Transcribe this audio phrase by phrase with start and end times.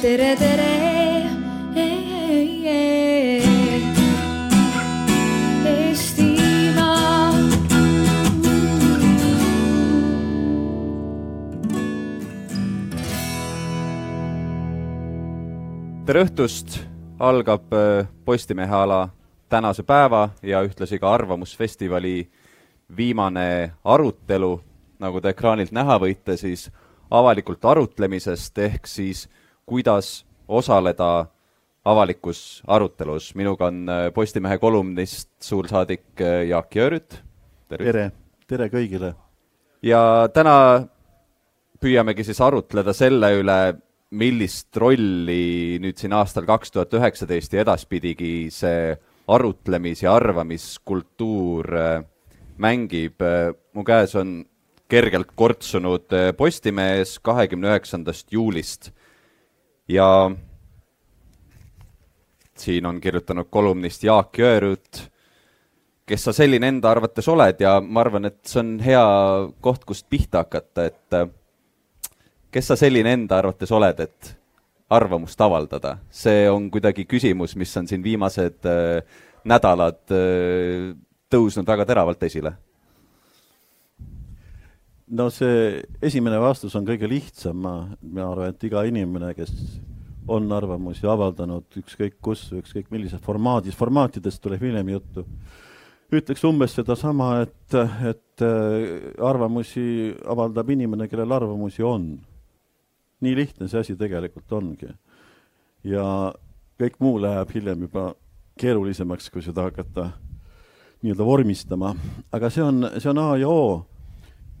[0.00, 0.68] tere, tere.
[16.10, 16.80] Tere õhtust,
[17.22, 19.04] algab äh, Postimehe ala
[19.52, 22.24] tänase päeva ja ühtlasi ka Arvamusfestivali
[22.96, 24.56] viimane arutelu,
[24.98, 26.66] nagu te ekraanilt näha võite, siis
[27.14, 29.28] avalikult arutlemisest, ehk siis
[29.70, 31.26] kuidas osaleda
[31.84, 33.34] avalikus arutelus.
[33.34, 37.20] minuga on äh, Postimehe kolumnist suursaadik äh, Jaak Jörüt.
[37.68, 38.10] tere,
[38.50, 39.14] tere kõigile!
[39.82, 40.56] ja täna
[41.80, 43.60] püüamegi siis arutleda selle üle,
[44.10, 48.96] millist rolli nüüd siin aastal kaks tuhat üheksateist ja edaspidigi see
[49.30, 52.02] arutlemis- ja arvamiskultuur äh,
[52.58, 53.22] mängib.
[53.72, 54.40] mu käes on
[54.90, 58.90] kergelt kortsunud Postimehes kahekümne üheksandast juulist
[59.90, 60.30] ja
[62.56, 65.02] siin on kirjutanud kolumnist Jaak Jõerüüt,
[66.06, 67.60] kes sa selline enda arvates oled?
[67.62, 69.04] Ja ma arvan, et see on hea
[69.64, 71.18] koht, kust pihta hakata, et
[72.52, 74.34] kes sa selline enda arvates oled, et
[74.90, 75.98] arvamust avaldada?
[76.10, 80.90] see on kuidagi küsimus, mis on siin viimased äh, nädalad äh,
[81.30, 82.56] tõusnud väga teravalt esile
[85.10, 89.52] no see esimene vastus on kõige lihtsam, ma, ma arvan, et iga inimene, kes
[90.30, 95.24] on arvamusi avaldanud ükskõik kus, ükskõik millises formaadis, formaatidest tuleb hiljem juttu,
[96.14, 102.12] ütleks umbes sedasama, et, et äh, arvamusi avaldab inimene, kellel arvamusi on.
[103.20, 104.88] nii lihtne see asi tegelikult ongi.
[105.84, 106.32] ja
[106.80, 108.14] kõik muu läheb hiljem juba
[108.60, 110.10] keerulisemaks, kui seda hakata
[111.02, 111.94] nii-öelda vormistama,
[112.32, 113.89] aga see on, see on A ja O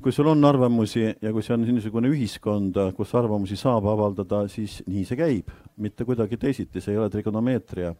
[0.02, 4.78] kui sul on arvamusi ja kui see on niisugune ühiskond, kus arvamusi saab avaldada, siis
[4.88, 7.94] nii see käib, mitte kuidagi teisiti, see ei ole trigonomeetria.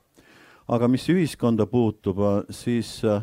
[0.71, 2.19] aga mis ühiskonda puutub,
[2.51, 3.23] siis äh,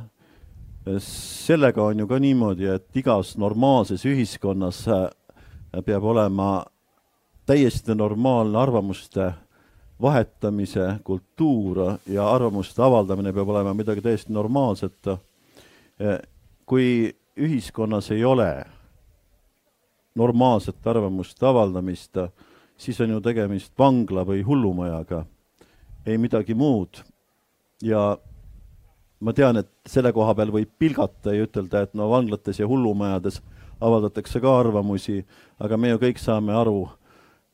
[1.00, 5.10] sellega on ju ka niimoodi, et igas normaalses ühiskonnas äh,
[5.86, 6.66] peab olema
[7.46, 9.32] täiesti normaalne arvamuste
[10.02, 15.08] vahetamise kultuur ja arvamuste avaldamine peab olema midagi täiesti normaalset.
[15.08, 16.20] Äh,
[16.66, 18.66] kui ühiskonnas ei ole
[20.18, 22.18] normaalset arvamuste avaldamist,
[22.78, 25.26] siis on ju tegemist vangla või hullumajaga,
[26.06, 27.04] ei midagi muud.
[27.82, 28.18] ja
[29.20, 33.42] ma tean, et selle koha peal võib pilgata ja ütelda, et no vanglates ja hullumajades
[33.82, 35.24] avaldatakse ka arvamusi,
[35.60, 36.88] aga me ju kõik saame aru,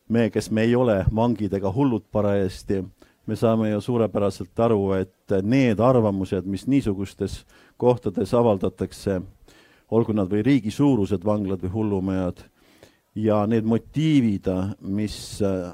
[0.07, 2.83] me, kes me ei ole vangid ega hullud parajasti,
[3.27, 7.43] me saame ju suurepäraselt aru, et need arvamused, mis niisugustes
[7.77, 9.21] kohtades avaldatakse,
[9.91, 12.43] olgu nad või riigi suurused vanglad või hullumajad,
[13.15, 14.47] ja need motiivid,
[14.79, 15.73] mis äh,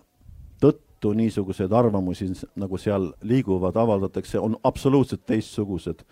[0.61, 6.03] tõttu niisuguseid arvamusi nagu seal liiguvad, avaldatakse, on absoluutselt teistsugused.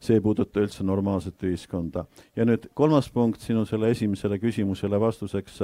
[0.00, 2.04] see ei puuduta üldse normaalset ühiskonda.
[2.36, 5.58] ja nüüd kolmas punkt sinu selle esimesele küsimusele vastuseks.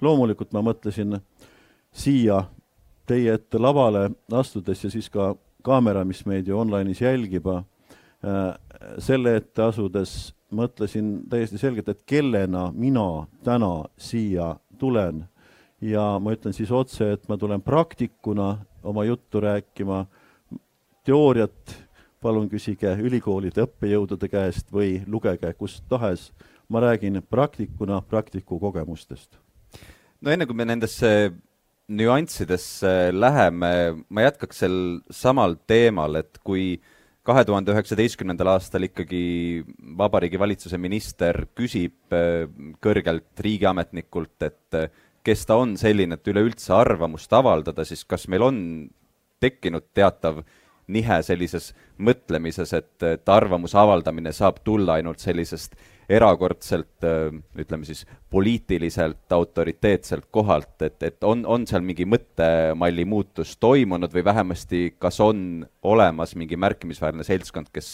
[0.00, 1.20] loomulikult ma mõtlesin
[1.92, 2.44] siia
[3.06, 8.54] teie ette lavale astudes ja siis ka kaamera, mis meid ju online'is jälgib, äh,
[8.98, 15.24] selle ette asudes mõtlesin täiesti selgelt, et kellena mina täna siia tulen.
[15.82, 20.04] Ja ma ütlen siis otse, et ma tulen praktikuna oma juttu rääkima,
[21.04, 21.74] teooriat
[22.22, 26.30] palun küsige ülikoolide õppejõudude käest või lugege kust tahes,
[26.70, 29.38] ma räägin praktikuna praktiku kogemustest.
[30.20, 31.32] no enne, kui me nendesse
[31.88, 33.72] nüanssidesse läheme,
[34.08, 34.76] ma jätkaks sel
[35.10, 36.80] samal teemal, et kui
[37.26, 39.22] kahe tuhande üheksateistkümnendal aastal ikkagi
[39.98, 42.48] Vabariigi Valitsuse minister küsib äh,
[42.82, 44.90] kõrgelt riigiametnikult, et äh,
[45.22, 48.58] kes ta on selline, et üleüldse arvamust avaldada, siis kas meil on
[49.42, 50.42] tekkinud teatav
[50.92, 51.70] nihe sellises
[52.02, 57.04] mõtlemises, et, et arvamuse avaldamine saab tulla ainult sellisest erakordselt
[57.58, 64.24] ütleme siis poliitiliselt autoriteetselt kohalt, et, et on, on seal mingi mõttemalli muutus toimunud või
[64.24, 67.92] vähemasti kas on olemas mingi märkimisväärne seltskond, kes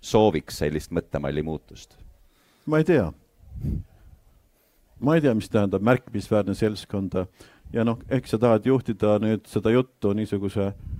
[0.00, 1.98] sooviks sellist mõttemalli muutust?
[2.66, 3.08] ma ei tea.
[5.00, 7.16] ma ei tea, mis tähendab märkimisväärne seltskond
[7.72, 10.97] ja noh, eks sa tahad juhtida nüüd seda juttu niisuguse äh,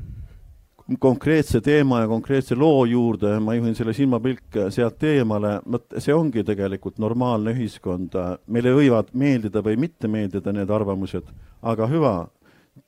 [0.97, 6.45] konkreetse teema ja konkreetse loo juurde, ma juhin selle silmapilk sealt eemale, vot see ongi
[6.45, 8.17] tegelikult normaalne ühiskond.
[8.47, 11.29] meile võivad meeldida või mitte meeldida need arvamused,
[11.63, 12.15] aga hüva,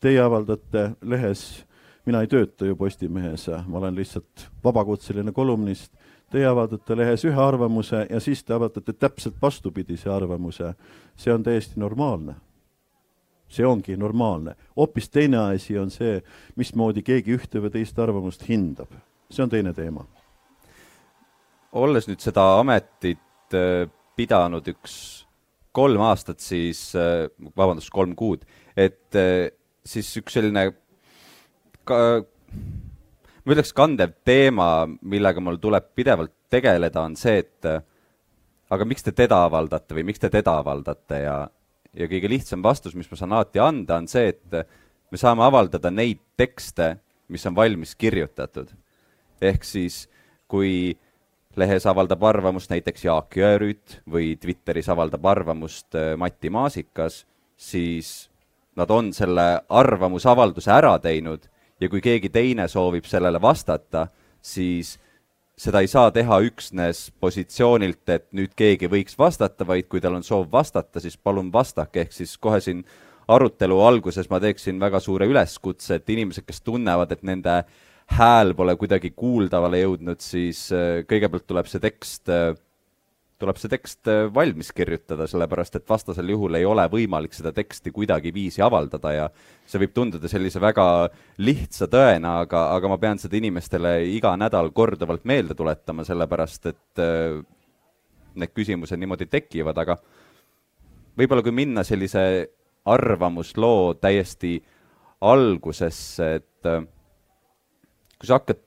[0.00, 1.64] teie avaldate lehes,
[2.06, 5.92] mina ei tööta ju Postimehes, ma olen lihtsalt vabakutseline kolumnist,
[6.30, 10.74] teie avaldate lehes ühe arvamuse ja siis te avaldate täpselt vastupidise arvamuse.
[11.16, 12.34] see on täiesti normaalne.
[13.50, 14.54] See ongi normaalne.
[14.76, 16.20] hoopis teine asi on see,
[16.56, 18.92] mismoodi keegi ühte või teist arvamust hindab.
[19.30, 20.06] see on teine teema.
[21.72, 25.26] olles nüüd seda ametit äh, pidanud üks
[25.72, 28.42] kolm aastat, siis, äh, vabandust, kolm kuud,
[28.76, 29.50] et äh,
[29.86, 30.70] siis üks selline
[31.86, 32.00] ka,
[33.44, 37.70] ma ütleks, kandev teema, millega mul tuleb pidevalt tegeleda, on see, et
[38.70, 41.36] aga miks te teda avaldate või miks te teda avaldate ja,
[41.96, 45.90] ja kõige lihtsam vastus, mis ma saan alati anda, on see, et me saame avaldada
[45.90, 46.96] neid tekste,
[47.30, 48.70] mis on valmis kirjutatud.
[49.40, 50.08] ehk siis,
[50.48, 50.96] kui
[51.56, 57.24] lehes avaldab arvamust näiteks Jaak Jõerüüt või Twitteris avaldab arvamust äh, Mati Maasikas,
[57.56, 58.30] siis
[58.76, 61.48] nad on selle arvamusavalduse ära teinud
[61.80, 64.06] ja kui keegi teine soovib sellele vastata,
[64.40, 64.98] siis
[65.60, 70.24] seda ei saa teha üksnes positsioonilt, et nüüd keegi võiks vastata, vaid kui tal on
[70.24, 72.82] soov vastata, siis palun vastake, ehk siis kohe siin
[73.30, 77.60] arutelu alguses ma teeksin väga suure üleskutse, et inimesed, kes tunnevad, et nende
[78.16, 82.54] hääl pole kuidagi kuuldavale jõudnud, siis äh, kõigepealt tuleb see tekst äh,
[83.40, 87.92] tuleb see tekst äh, valmis kirjutada, sellepärast et vastasel juhul ei ole võimalik seda teksti
[87.96, 89.26] kuidagiviisi avaldada ja
[89.68, 90.84] see võib tunduda sellise väga
[91.40, 97.02] lihtsa tõena, aga, aga ma pean seda inimestele iga nädal korduvalt meelde tuletama, sellepärast et
[97.02, 97.40] äh,
[98.40, 99.96] need küsimused niimoodi tekivad, aga
[101.18, 102.22] võib-olla kui minna sellise
[102.90, 104.58] arvamusloo täiesti
[105.20, 106.84] algusesse, et äh,
[108.20, 108.60] kui sa hakkad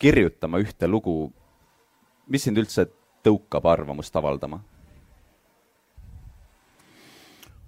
[0.00, 1.30] kirjutama ühte lugu,
[2.32, 2.88] mis sind üldse
[3.26, 4.62] tõukab arvamust avaldama?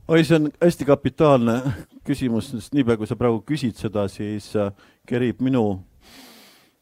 [0.08, 1.58] oi, see on hästi kapitaalne
[2.06, 4.70] küsimus, sest niipea, kui sa praegu küsid seda, siis äh,
[5.08, 5.82] kerib minu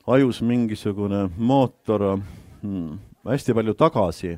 [0.06, 4.36] ajus mingisugune mootor hmm, hästi palju tagasi,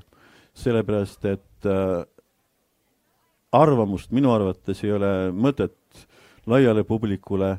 [0.56, 2.00] sellepärast et äh,
[3.52, 6.06] arvamust minu arvates ei ole mõtet
[6.48, 7.58] laiale publikule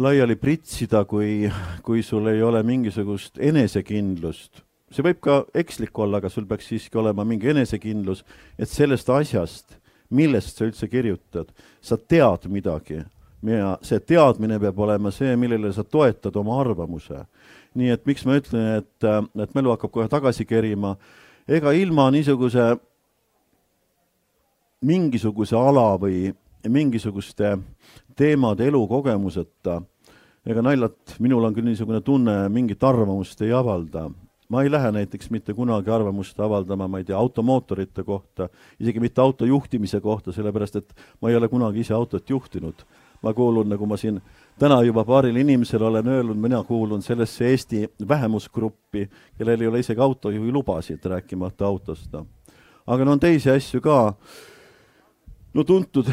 [0.00, 1.50] laiali pritsida, kui,
[1.84, 6.98] kui sul ei ole mingisugust enesekindlust see võib ka ekslik olla, aga sul peaks siiski
[7.00, 8.22] olema mingi enesekindlus,
[8.58, 9.78] et sellest asjast,
[10.14, 11.50] millest sa üldse kirjutad,
[11.82, 13.02] sa tead midagi.
[13.46, 17.26] Ja see teadmine peab olema see, millele sa toetad oma arvamuse.
[17.76, 19.04] nii et miks ma ütlen, et,
[19.36, 20.94] et mälu hakkab kohe tagasi kerima,
[21.44, 22.70] ega ilma niisuguse
[24.80, 26.30] mingisuguse ala või
[26.64, 27.58] mingisuguste
[28.16, 29.82] teemade elukogemuseta,
[30.48, 34.06] ega naljalt, minul on küll niisugune tunne, mingit arvamust ei avalda
[34.48, 38.48] ma ei lähe näiteks mitte kunagi arvamust avaldama, ma ei tea, automootorite kohta,
[38.80, 42.86] isegi mitte auto juhtimise kohta, sellepärast et ma ei ole kunagi ise autot juhtinud.
[43.22, 44.20] ma kuulun, nagu ma siin
[44.58, 49.08] täna juba paarile inimesele olen öelnud, mina kuulun sellesse Eesti vähemusgruppi,
[49.38, 52.14] kellel ei ole isegi autojuhi lubasid, rääkimata autost.
[52.86, 54.14] aga no on teisi asju ka,
[55.54, 56.12] no tuntud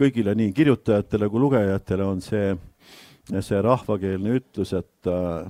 [0.00, 2.56] kõigile, nii kirjutajatele kui lugejatele on see,
[3.40, 5.46] see rahvakeelne ütlus, et äh,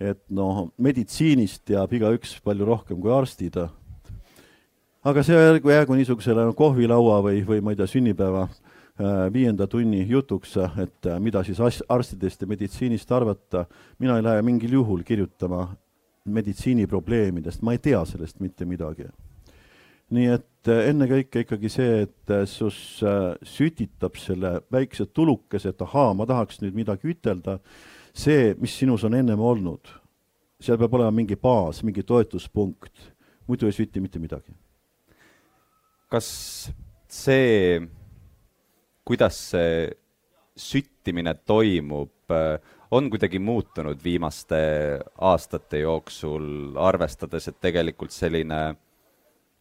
[0.00, 3.58] et noh, meditsiinist teab igaüks palju rohkem kui arstid.
[5.02, 10.04] aga see jäägu, jäägu niisugusele kohvilaua või, või ma ei tea, sünnipäeva äh, viienda tunni
[10.06, 13.66] jutuks, et äh, mida siis arstidest ja meditsiinist arvata.
[13.98, 15.68] mina ei lähe mingil juhul kirjutama
[16.24, 19.08] meditsiiniprobleemidest, ma ei tea sellest mitte midagi.
[20.10, 23.02] nii et äh, ennekõike ikkagi see, et sus
[23.42, 27.58] sütitab selle väikse tulukese, et ahaa, ma tahaks nüüd midagi ütelda
[28.14, 29.90] see, mis sinus on ennem olnud,
[30.60, 33.12] seal peab olema mingi baas, mingi toetuspunkt,
[33.48, 34.52] muidu ei süti mitte midagi.
[36.08, 36.28] kas
[37.08, 37.80] see,
[39.04, 39.88] kuidas see
[40.56, 42.32] süttimine toimub,
[42.90, 44.58] on kuidagi muutunud viimaste
[45.20, 48.62] aastate jooksul, arvestades, et tegelikult selline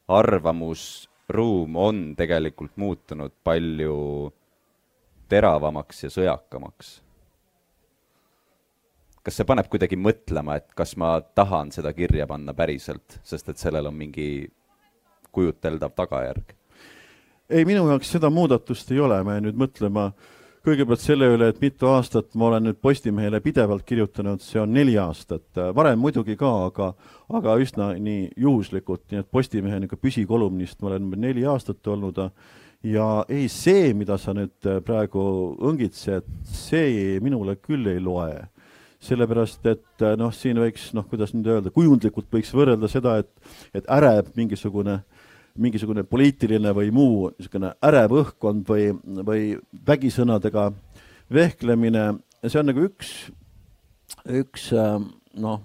[0.08, 3.98] arvamusruum on tegelikult muutunud palju
[5.28, 6.94] teravamaks ja sõjakamaks
[9.28, 13.60] kas see paneb kuidagi mõtlema, et kas ma tahan seda kirja panna päriselt, sest et
[13.60, 14.48] sellel on mingi
[15.36, 16.56] kujuteldav tagajärg?
[17.48, 20.10] ei, minu jaoks seda muudatust ei ole, ma jään nüüd mõtlema
[20.68, 24.98] kõigepealt selle üle, et mitu aastat ma olen nüüd Postimehele pidevalt kirjutanud, see on neli
[25.00, 26.92] aastat, varem muidugi ka, aga
[27.40, 32.20] aga üsna nii juhuslikult, nii et Postimehe niisugune püsikolumnist ma olen neli aastat olnud.
[32.88, 35.22] Ja ei, see, mida sa nüüd praegu
[35.68, 38.46] õngitsed, see minule küll ei loe
[39.04, 43.30] sellepärast et äh, noh, siin võiks noh, kuidas nüüd öelda, kujundlikult võiks võrrelda seda, et,
[43.78, 45.00] et ärev mingisugune,
[45.58, 48.90] mingisugune poliitiline või muu niisugune ärev õhkkond või,
[49.28, 49.44] või
[49.88, 50.72] vägisõnadega
[51.34, 52.10] vehklemine,
[52.46, 53.14] see on nagu üks,
[54.26, 54.98] üks äh,
[55.38, 55.62] noh,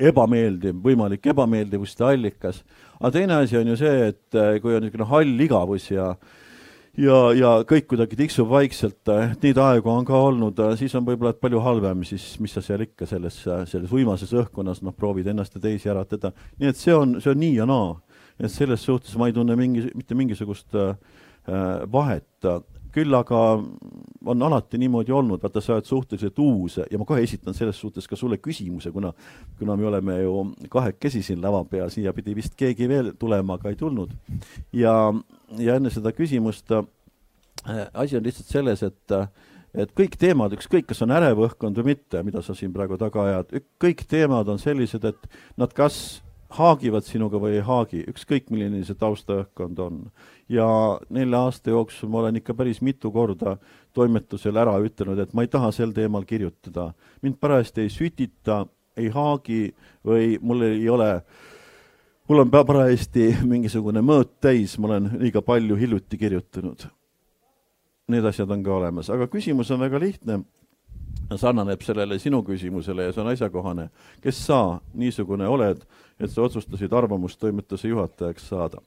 [0.00, 2.62] ebameeldiv, võimalik ebameeldivuste allikas.
[2.98, 6.12] aga teine asi on ju see, et äh, kui on niisugune hall igavus ja
[7.00, 11.34] ja, ja kõik kuidagi tiksub vaikselt, et neid aegu on ka olnud, siis on võib-olla
[11.38, 15.64] palju halvem, siis mis sa seal ikka selles, selles uimases õhkkonnas, noh, proovid ennast ja
[15.64, 16.32] teisi äratada.
[16.60, 17.94] nii et see on, see on nii ja naa.
[18.38, 20.94] et selles suhtes ma ei tunne mingi, mitte mingisugust äh,
[21.92, 22.48] vahet
[22.94, 23.40] küll aga
[24.24, 28.06] on alati niimoodi olnud, vaata, sa oled suhteliselt uus ja ma kohe esitan selles suhtes
[28.08, 29.12] ka sulle küsimuse, kuna,
[29.58, 30.36] kuna me oleme ju
[30.72, 34.14] kahekesi siin lava peal, siia pidi vist keegi veel tulema, aga ei tulnud.
[34.72, 34.94] ja,
[35.58, 36.86] ja enne seda küsimust äh,
[37.92, 39.18] asi on lihtsalt selles, et
[39.74, 43.24] et kõik teemad, ükskõik, kas on ärev õhkkond või mitte, mida sa siin praegu taga
[43.26, 45.26] ajad, kõik teemad on sellised, et
[45.58, 46.22] nad kas
[46.54, 50.00] haagivad sinuga või ei haagi, ükskõik milline see taustaõhkkond on
[50.48, 53.56] ja nelja aasta jooksul ma olen ikka päris mitu korda
[53.92, 56.92] toimetusel ära ütelnud, et ma ei taha sel teemal kirjutada.
[57.22, 59.74] mind parajasti ei sütita, ei haagi
[60.06, 61.22] või mul ei ole,
[62.28, 66.86] mul on parajasti mingisugune mõõt täis, ma olen liiga palju hiljuti kirjutanud.
[68.08, 70.42] Need asjad on ka olemas, aga küsimus on väga lihtne
[71.36, 73.88] sarnaneb sellele sinu küsimusele ja see on asjakohane.
[74.20, 75.84] kes sa niisugune oled,
[76.20, 78.82] et sa otsustasid arvamustoimetuse juhatajaks saada?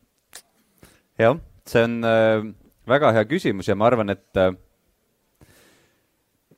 [1.20, 2.48] Jah, see on äh,
[2.88, 4.52] väga hea küsimus ja ma arvan, et äh,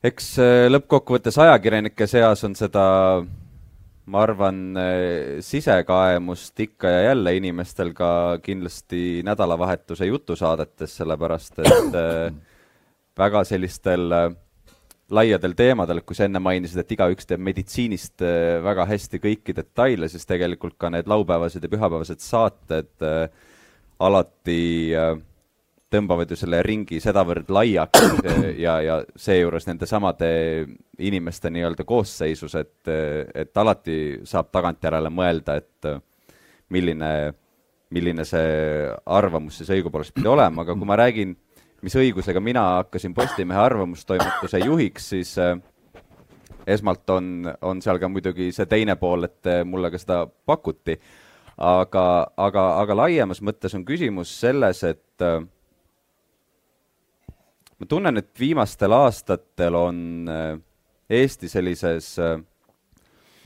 [0.06, 2.86] eks äh, lõppkokkuvõttes ajakirjanike seas on seda,
[4.10, 8.12] ma arvan äh,, sisekaemust ikka ja jälle inimestel ka
[8.44, 12.30] kindlasti nädalavahetuse jutusaadetes, sellepärast et äh,
[13.20, 14.30] väga sellistel äh,
[15.10, 20.10] laiadel teemadel, kui sa enne mainisid, et igaüks teeb meditsiinist äh, väga hästi kõiki detaile,
[20.12, 23.26] siis tegelikult ka need laupäevased ja pühapäevased saated äh,
[24.00, 24.62] alati
[24.96, 25.18] äh,
[25.90, 28.06] tõmbavad ju selle ringi sedavõrd laiaks
[28.66, 30.30] ja, ja seejuures nende samade
[31.00, 32.92] inimeste nii-öelda koosseisus, et,
[33.34, 36.02] et alati saab tagantjärele mõelda, et äh,
[36.70, 37.12] milline,
[37.96, 41.34] milline see arvamus siis õigupoolest pidi olema, aga kui ma räägin,
[41.82, 45.56] mis õigusega mina hakkasin Postimehe arvamustoimetuse juhiks, siis äh,
[46.70, 51.00] esmalt on, on seal ka muidugi see teine pool, et mulle ka seda pakuti
[51.60, 52.06] aga,
[52.40, 55.42] aga, aga laiemas mõttes on küsimus selles, et äh,
[57.80, 60.00] ma tunnen, et viimastel aastatel on
[60.32, 60.56] äh,
[61.10, 62.38] Eesti sellises äh,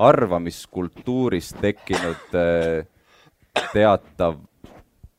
[0.03, 2.33] arvamiskultuuris tekkinud
[3.71, 4.39] teatav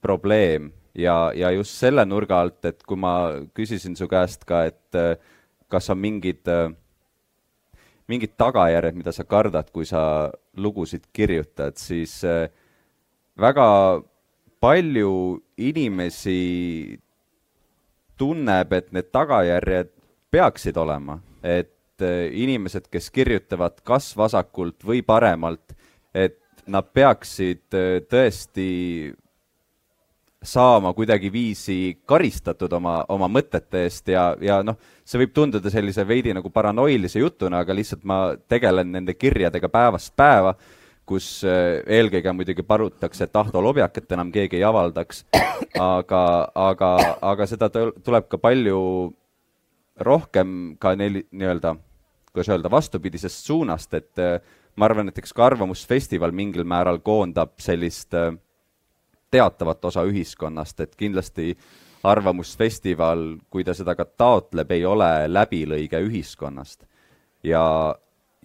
[0.02, 0.72] probleem.
[0.94, 3.14] Ja, ja just selle nurga alt, et kui ma
[3.54, 4.98] küsisin su käest ka, et
[5.72, 6.50] kas on mingid
[8.10, 12.50] mingid tagajärjed, mida sa kardad, kui sa lugusid kirjutad, siis äh,
[13.40, 14.02] väga
[14.60, 16.98] palju inimesi
[18.18, 19.90] tunneb, et need tagajärjed
[20.34, 25.74] peaksid olema, et äh, inimesed, kes kirjutavad kas vasakult või paremalt,
[26.14, 26.38] et
[26.70, 28.70] nad peaksid äh, tõesti
[30.44, 36.34] saama kuidagiviisi karistatud oma, oma mõtete eest ja, ja noh, see võib tunduda sellise veidi
[36.36, 40.54] nagu paranoilise jutuna, aga lihtsalt ma tegelen nende kirjadega päevast päeva
[41.08, 45.24] kus äh, eelkõige muidugi palutakse, et Ahto Lobjakat enam keegi ei avaldaks,
[45.80, 46.22] aga,
[46.54, 48.80] aga, aga seda tuleb ka palju
[50.04, 51.76] rohkem ka neil nii-öelda,
[52.32, 54.38] kuidas öelda, vastupidisest suunast, et äh,
[54.76, 58.32] ma arvan, et eks ka Arvamusfestival mingil määral koondab sellist äh,
[59.34, 61.52] teatavat osa ühiskonnast, et kindlasti
[62.04, 66.84] Arvamusfestival, kui ta seda ka taotleb, ei ole läbilõige ühiskonnast.
[67.44, 67.94] ja,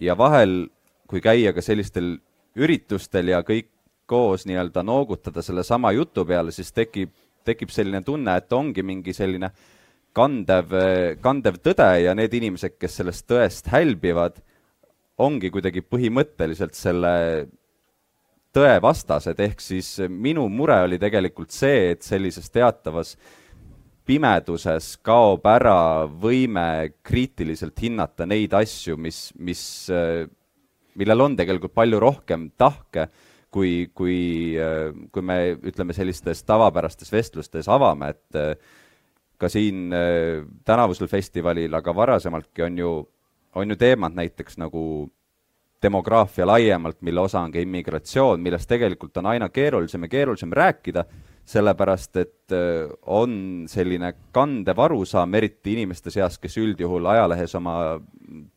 [0.00, 0.68] ja vahel,
[1.08, 2.18] kui käia ka sellistel
[2.60, 3.70] üritustel ja kõik
[4.10, 7.12] koos nii-öelda noogutada sellesama jutu peale, siis tekib,
[7.46, 9.52] tekib selline tunne, et ongi mingi selline
[10.16, 10.74] kandev,
[11.22, 14.40] kandev tõde ja need inimesed, kes sellest tõest hälbivad,
[15.20, 17.12] ongi kuidagi põhimõtteliselt selle
[18.54, 23.14] tõe vastased, ehk siis minu mure oli tegelikult see, et sellises teatavas
[24.10, 29.62] pimeduses kaob ära võime kriitiliselt hinnata neid asju, mis, mis
[30.98, 33.08] millel on tegelikult palju rohkem tahke,
[33.50, 34.56] kui, kui,
[35.10, 38.52] kui me ütleme, sellistes tavapärastes vestlustes avame, et äh,
[39.40, 42.92] ka siin äh, tänavusel festivalil, aga varasemaltki on ju,
[43.58, 44.84] on ju teemad näiteks nagu
[45.82, 51.04] demograafia laiemalt, mille osa on ka immigratsioon, millest tegelikult on aina keerulisem ja keerulisem rääkida,
[51.48, 57.76] sellepärast et äh, on selline kandev arusaam, eriti inimeste seas, kes üldjuhul ajalehes oma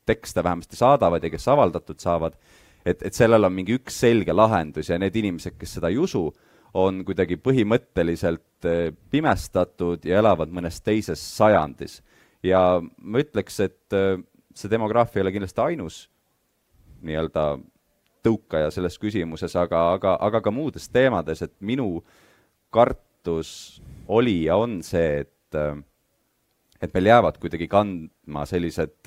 [0.05, 2.37] tekste vähemasti saadavad ja kes avaldatud saavad,
[2.85, 6.27] et, et sellel on mingi üks selge lahendus ja need inimesed, kes seda ei usu,
[6.73, 12.01] on kuidagi põhimõtteliselt äh, pimestatud ja elavad mõnes teises sajandis.
[12.43, 14.17] ja ma ütleks, et äh,
[14.53, 16.01] see demograafia ei ole kindlasti ainus
[17.03, 17.57] nii-öelda
[18.23, 22.03] tõukaja selles küsimuses, aga, aga, aga ka muudes teemades, et minu
[22.73, 25.31] kartus oli ja on see, et
[26.83, 28.97] et meil jäävad kuidagi kandma sellised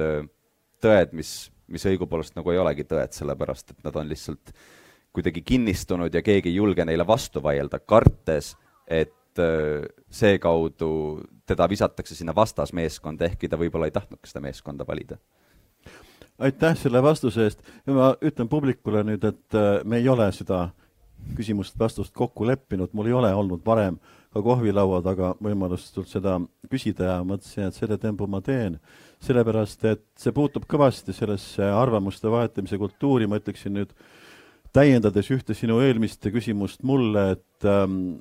[0.82, 1.32] tõed, mis,
[1.68, 4.54] mis õigupoolest nagu ei olegi tõed, sellepärast et nad on lihtsalt
[5.16, 8.54] kuidagi kinnistunud ja keegi ei julge neile vastu vaielda, kartes,
[8.86, 9.12] et
[10.10, 10.90] seekaudu
[11.48, 15.18] teda visatakse sinna vastasmeeskonda, ehkki ta võib-olla ei tahtnudki seda meeskonda valida.
[16.38, 17.62] Aitäh selle vastuse eest!
[17.86, 19.56] Ja ma ütlen publikule nüüd, et
[19.88, 20.66] me ei ole seda
[21.36, 23.98] küsimust-vastust kokku leppinud, mul ei ole olnud varem
[24.32, 26.36] ka kohvilaua taga võimalust sult seda
[26.70, 28.78] küsida ja mõtlesin, et selle tembu ma teen.
[29.20, 33.94] sellepärast, et see puutub kõvasti sellesse arvamuste vahetamise kultuuri, ma ütleksin nüüd,
[34.76, 38.18] täiendades ühte sinu eelmist küsimust mulle, et ähm,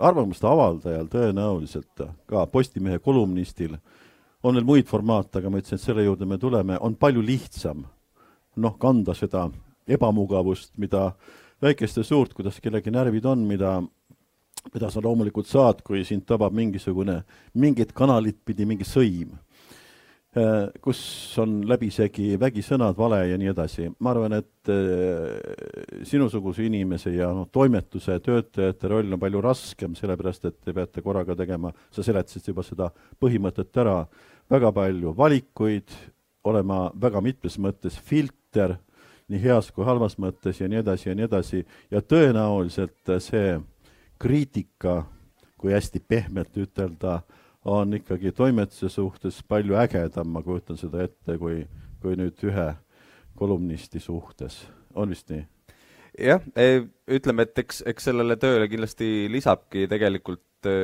[0.00, 3.76] arvamuste avaldajal tõenäoliselt ka Postimehe kolumnistil
[4.42, 7.84] on veel muid formaate, aga ma ütlesin, et selle juurde me tuleme, on palju lihtsam
[8.56, 9.48] noh, kanda seda
[9.90, 11.10] ebamugavust, mida
[11.62, 13.76] väikest ja suurt, kuidas kellegi närvid on, mida,
[14.72, 17.20] mida sa loomulikult saad, kui sind tabab mingisugune,
[17.60, 19.34] mingit kanalit pidi mingi sõim,
[20.36, 21.00] äh, kus
[21.42, 23.90] on läbisegi vägisõnad, vale ja nii edasi.
[23.98, 30.48] ma arvan, et äh, sinusuguse inimese ja noh, toimetuse töötajate roll on palju raskem, sellepärast
[30.48, 34.04] et te peate korraga tegema, sa seletasid juba seda põhimõtet ära,
[34.50, 35.92] väga palju valikuid,
[36.48, 38.78] olema väga mitmes mõttes filter
[39.30, 43.58] nii heas kui halvas mõttes ja nii edasi ja nii edasi ja tõenäoliselt see
[44.20, 45.04] kriitika,
[45.60, 47.20] kui hästi pehmelt ütelda,
[47.64, 51.62] on ikkagi toimetuse suhtes palju ägedam, ma kujutan seda ette, kui,
[52.00, 52.68] kui nüüd ühe
[53.36, 54.62] kolumnisti suhtes,
[54.94, 55.44] on vist nii?
[56.20, 56.82] jah, e,
[57.16, 60.74] ütleme, et eks, eks sellele tööle kindlasti lisabki tegelikult e,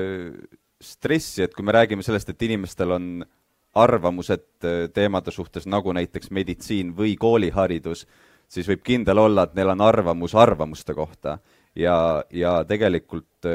[0.82, 3.08] stressi, et kui me räägime sellest, et inimestel on
[3.76, 8.06] arvamused e, teemade suhtes, nagu näiteks meditsiin või kooliharidus,
[8.48, 11.38] siis võib kindel olla, et neil on arvamus arvamuste kohta.
[11.76, 13.48] ja, ja tegelikult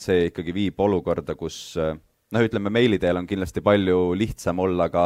[0.00, 5.04] see ikkagi viib olukorda, kus noh, ütleme meili teel on kindlasti palju lihtsam olla ka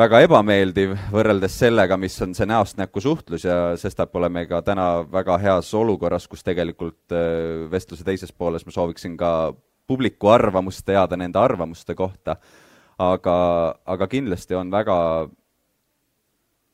[0.00, 5.02] väga ebameeldiv võrreldes sellega, mis on see näost näkku suhtlus ja sestap oleme ka täna
[5.10, 7.14] väga heas olukorras, kus tegelikult
[7.70, 9.52] vestluse teises pooles ma sooviksin ka
[9.90, 12.36] publiku arvamust teada nende arvamuste kohta,
[13.00, 13.36] aga,
[13.84, 14.96] aga kindlasti on väga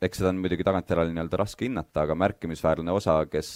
[0.07, 3.51] eks seda on muidugi tagantjärele nii-öelda raske hinnata, aga märkimisväärne osa, kes,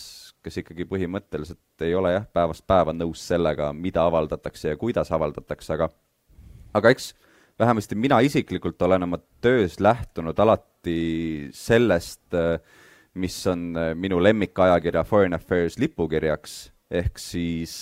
[0.45, 5.75] kes ikkagi põhimõtteliselt ei ole jah, päevast päeva nõus sellega, mida avaldatakse ja kuidas avaldatakse,
[5.77, 5.91] aga
[6.75, 7.13] aga eks
[7.61, 12.37] vähemasti mina isiklikult olen oma töös lähtunud alati sellest,
[13.15, 17.75] mis on minu lemmikajakirja Foreign Affairs lipukirjaks, ehk siis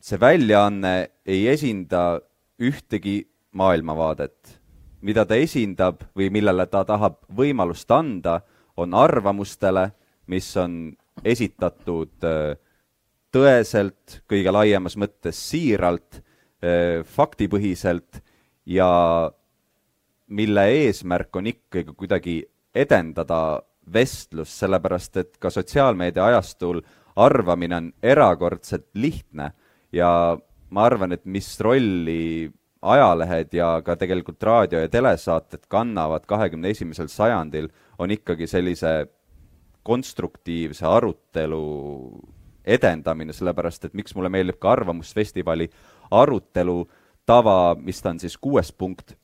[0.00, 0.94] see väljaanne
[1.26, 2.20] ei esinda
[2.60, 3.22] ühtegi
[3.56, 4.59] maailmavaadet
[5.00, 8.40] mida ta esindab või millele ta tahab võimalust anda,
[8.76, 9.90] on arvamustele,
[10.30, 10.92] mis on
[11.24, 12.54] esitatud äh,
[13.32, 16.20] tõeselt, kõige laiemas mõttes siiralt,
[16.62, 18.22] äh, faktipõhiselt
[18.66, 18.90] ja
[20.30, 22.36] mille eesmärk on ikkagi kuidagi
[22.74, 23.60] edendada
[23.90, 26.82] vestlust, sellepärast et ka sotsiaalmeedia ajastul
[27.18, 29.50] arvamine on erakordselt lihtne
[29.92, 30.10] ja
[30.70, 32.50] ma arvan, et mis rolli
[32.82, 39.06] ajalehed ja ka tegelikult raadio- ja telesaated kannavad kahekümne esimesel sajandil, on ikkagi sellise
[39.82, 41.64] konstruktiivse arutelu
[42.64, 45.68] edendamine, sellepärast et miks mulle meeldib ka Arvamusfestivali
[46.10, 46.84] arutelu
[47.26, 49.14] tava, mis ta on siis kuues punkt,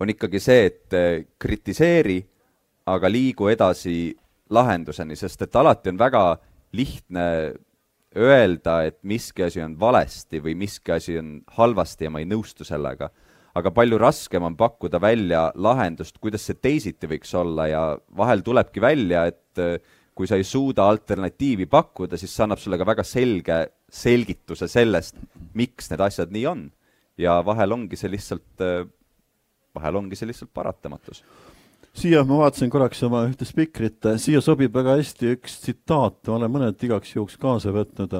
[0.00, 2.18] on ikkagi see, et eh, kritiseeri,
[2.86, 4.14] aga liigu edasi
[4.50, 6.22] lahenduseni, sest et alati on väga
[6.72, 7.24] lihtne
[8.18, 12.66] öelda, et miski asi on valesti või miski asi on halvasti ja ma ei nõustu
[12.66, 13.10] sellega,
[13.58, 17.82] aga palju raskem on pakkuda välja lahendust, kuidas see teisiti võiks olla ja
[18.16, 19.78] vahel tulebki välja, et äh,
[20.18, 25.16] kui sa ei suuda alternatiivi pakkuda, siis see annab sulle ka väga selge selgituse sellest,
[25.54, 26.68] miks need asjad nii on.
[27.18, 28.84] ja vahel ongi see lihtsalt, äh,
[29.74, 31.24] vahel ongi see lihtsalt paratamatus
[31.98, 36.52] siia ma vaatasin korraks oma ühte spikrit, siia sobib väga hästi üks tsitaat, ma olen
[36.54, 38.14] mõned igaks juhuks kaasa võtnud.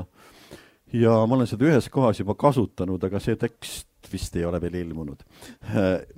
[0.96, 4.78] Ja ma olen seda ühes kohas juba kasutanud, aga see tekst vist ei ole veel
[4.80, 5.22] ilmunud.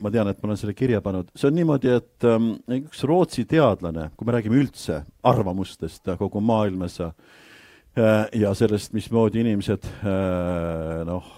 [0.00, 3.44] ma tean, et ma olen selle kirja pannud, see on niimoodi, et um, üks Rootsi
[3.50, 7.12] teadlane, kui me räägime üldse arvamustest kogu maailmas uh,
[8.36, 11.34] ja sellest, mismoodi inimesed uh, noh,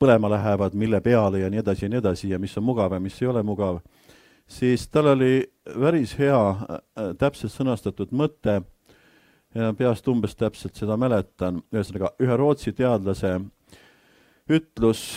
[0.00, 3.00] põlema lähevad, mille peale ja nii edasi ja nii edasi ja mis on mugav ja
[3.00, 3.78] mis ei ole mugav
[4.46, 8.62] siis tal oli päris hea äh, täpselt sõnastatud mõte,
[9.78, 13.38] peast umbes täpselt seda mäletan, ühesõnaga ühe Rootsi teadlase
[14.52, 15.16] ütlus,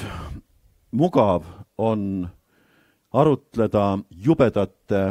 [0.96, 1.44] mugav
[1.76, 2.30] on
[3.12, 5.02] arutleda jubedate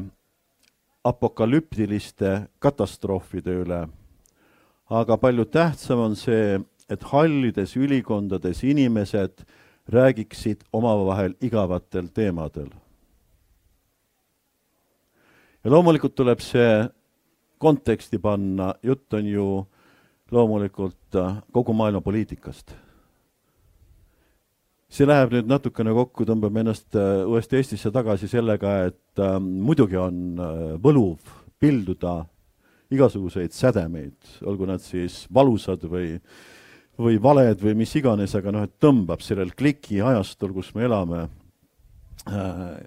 [1.04, 3.82] apokalüptiliste katastroofide üle,
[4.88, 6.56] aga palju tähtsam on see
[6.88, 9.44] et hallides ülikondades inimesed
[9.92, 12.68] räägiksid omavahel igavatel teemadel.
[15.68, 16.68] Ja loomulikult tuleb see
[17.60, 19.48] konteksti panna, jutt on ju
[20.32, 22.72] loomulikult äh, kogu maailma poliitikast.
[24.88, 30.00] see läheb nüüd natukene kokku, tõmbame ennast äh, uuesti Eestisse tagasi sellega, et äh, muidugi
[30.00, 31.20] on äh, võluv
[31.60, 32.22] pilduda
[32.88, 34.16] igasuguseid sädemeid,
[34.48, 36.14] olgu nad siis valusad või,
[36.96, 41.26] või valed või mis iganes, aga noh, et tõmbab sellel kliki ajastul, kus me elame
[42.24, 42.78] äh,,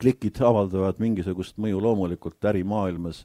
[0.00, 3.24] klikid avaldavad mingisugust mõju loomulikult ärimaailmas.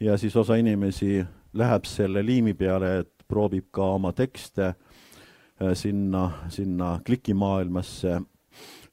[0.00, 1.24] Ja siis osa inimesi
[1.56, 8.20] läheb selle liimi peale, et proovib ka oma tekste äh, sinna, sinna klikimaailmasse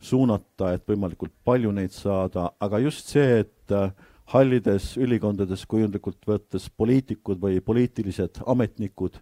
[0.03, 3.91] suunata, et võimalikult palju neid saada, aga just see, et äh,
[4.33, 9.19] hallides ülikondades kujundlikult võttes poliitikud või poliitilised ametnikud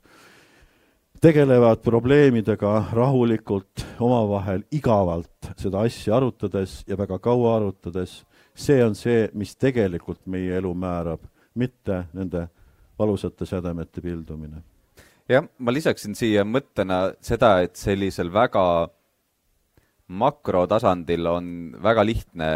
[1.22, 8.22] tegelevad probleemidega rahulikult, omavahel igavalt seda asja arutades ja väga kaua arutades,
[8.58, 11.22] see on see, mis tegelikult meie elu määrab,
[11.56, 12.48] mitte nende
[13.00, 14.64] valusate sädemete pildumine.
[15.30, 18.90] jah, ma lisaksin siia mõttena seda, et sellisel väga
[20.12, 21.46] makrotasandil on
[21.84, 22.50] väga lihtne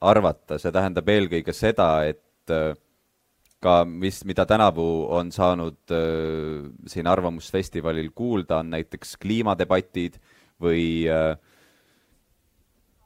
[0.00, 2.72] arvata, see tähendab eelkõige seda, et äh,
[3.62, 10.20] ka mis, mida tänavu on saanud äh, siin Arvamusfestivalil kuulda, on näiteks kliimadebatid
[10.62, 11.36] või äh,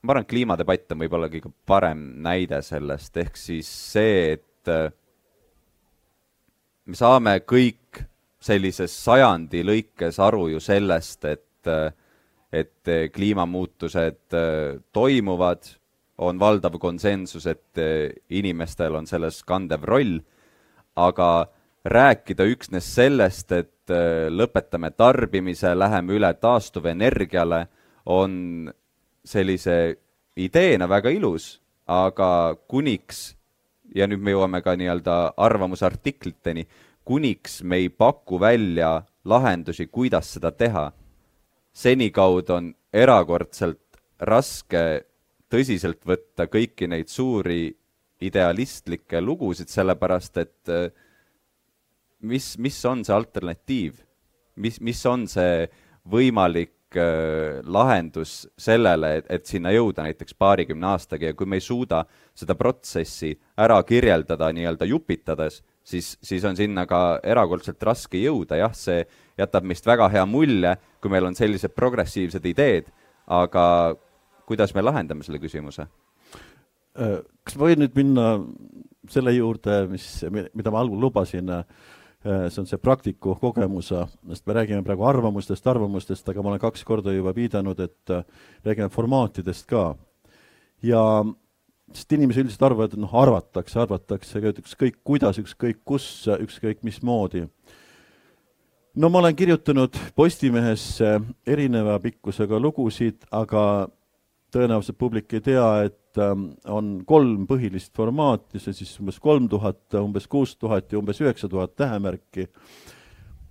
[0.03, 4.89] ma arvan, et kliimadebatt on võib-olla kõige parem näide sellest, ehk siis see, et äh,
[6.89, 8.05] me saame kõik
[8.41, 11.93] sellises sajandi lõikes aru ju sellest, et, äh,
[12.53, 15.77] et kliimamuutused äh, toimuvad.
[16.21, 20.19] On valdav konsensus, et eh, inimestel on selles kandev roll,
[21.07, 21.49] aga
[21.85, 27.67] rääkida üksnes sellest, et eh, lõpetame tarbimise, läheme üle taastuvenergiale,
[28.07, 28.71] on
[29.25, 29.77] sellise
[30.41, 31.59] ideena väga ilus,
[31.91, 33.35] aga kuniks,
[33.95, 36.67] ja nüüd me jõuame ka nii-öelda arvamusartikliteni,
[37.05, 40.91] kuniks me ei paku välja lahendusi, kuidas seda teha,
[41.73, 45.05] senikaudu on erakordselt raske
[45.51, 47.71] tõsiselt võtta kõiki neid suuri
[48.21, 50.91] idealistlikke lugusid, sellepärast et äh,
[52.21, 54.03] mis, mis on see alternatiiv?
[54.61, 55.65] mis, mis on see
[56.11, 61.65] võimalik äh, lahendus sellele, et, et sinna jõuda näiteks paarikümne aastaga ja kui me ei
[61.65, 62.03] suuda
[62.37, 68.77] seda protsessi ära kirjeldada nii-öelda jupitades, siis, siis on sinna ka erakordselt raske jõuda, jah,
[68.77, 69.05] see
[69.41, 72.91] jätab meist väga hea mulje, kui meil on sellised progressiivsed ideed,
[73.31, 73.65] aga
[74.49, 75.87] kuidas me lahendame selle küsimuse?
[76.99, 78.27] Äh, kas ma võin nüüd minna
[79.11, 84.57] selle juurde, mis, mida ma algul lubasin, äh, see on see praktiku kogemus, sest me
[84.59, 88.25] räägime praegu arvamustest, arvamustest, aga ma olen kaks korda juba viidanud, et äh,
[88.67, 89.95] räägime formaatidest ka.
[90.83, 91.01] ja
[91.93, 97.47] sest inimesed üldiselt arvavad, et noh, arvatakse, arvatakse, ükskõik kuidas, ükskõik kus, ükskõik mismoodi.
[98.95, 103.89] no ma olen kirjutanud Postimehesse erineva pikkusega lugusid, aga
[104.53, 109.83] tõenäoliselt publik ei tea, et ähm, on kolm põhilist formaati, see siis umbes kolm tuhat,
[110.01, 112.49] umbes kuus tuhat ja umbes üheksa tuhat tähemärki.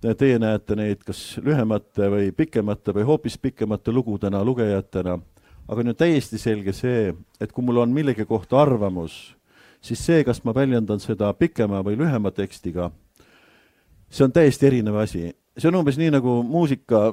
[0.00, 5.18] Teie näete neid kas lühemate või pikemate või hoopis pikemate lugudena lugejatena,
[5.68, 7.10] aga ju täiesti selge see,
[7.40, 9.34] et kui mul on millegi kohta arvamus,
[9.84, 12.88] siis see, kas ma väljendan seda pikema või lühema tekstiga,
[14.08, 15.28] see on täiesti erinev asi
[15.60, 17.10] see on umbes nii nagu muusika,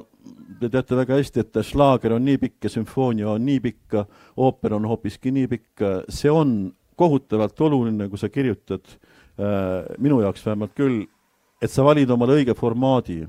[0.60, 3.98] te teate väga hästi, et šlaager on nii pikk ja sümfoonia on nii pikk,
[4.40, 10.44] ooper on hoopiski nii pikk, see on kohutavalt oluline, kui sa kirjutad äh,, minu jaoks
[10.46, 11.04] vähemalt küll,
[11.62, 13.26] et sa valid omale õige formaadi.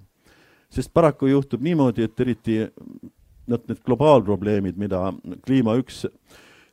[0.70, 2.60] sest paraku juhtub niimoodi, et eriti
[3.50, 5.08] noh, need globaalprobleemid, mida
[5.46, 6.06] kliima üks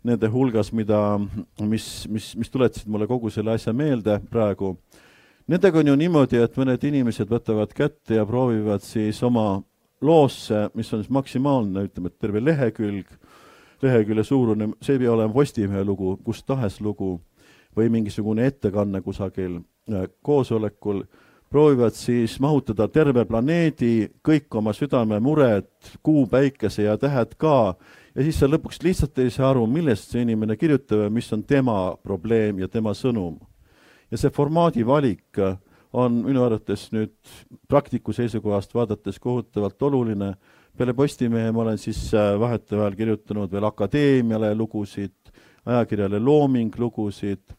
[0.06, 1.18] nende hulgas, mida,
[1.60, 5.05] mis, mis, mis tuletasid mulle kogu selle asja meelde praegu äh,,
[5.46, 9.60] Nendega on ju niimoodi, et mõned inimesed võtavad kätte ja proovivad siis oma
[10.02, 13.12] loosse, mis on siis maksimaalne, ütleme, et terve lehekülg,
[13.84, 17.12] lehekülje suurune, see ei pea olema Postimehe lugu, kus tahes lugu
[17.78, 21.04] või mingisugune ettekanne kusagil äh, koosolekul,
[21.46, 25.70] proovivad siis mahutada terve planeedi, kõik oma südamemured,
[26.02, 27.76] kuu, päikese ja tähed ka,
[28.18, 31.46] ja siis sa lõpuks lihtsalt ei saa aru, millest see inimene kirjutab ja mis on
[31.46, 33.38] tema probleem ja tema sõnum
[34.10, 35.56] ja see formaadi valik äh,
[35.96, 37.14] on minu arvates nüüd
[37.68, 40.34] praktiku seisukohast vaadates kohutavalt oluline.
[40.76, 45.32] peale Postimehe ma olen siis äh, vahetevahel kirjutanud veel Akadeemiale lugusid,
[45.64, 47.56] ajakirjale Looming lugusid,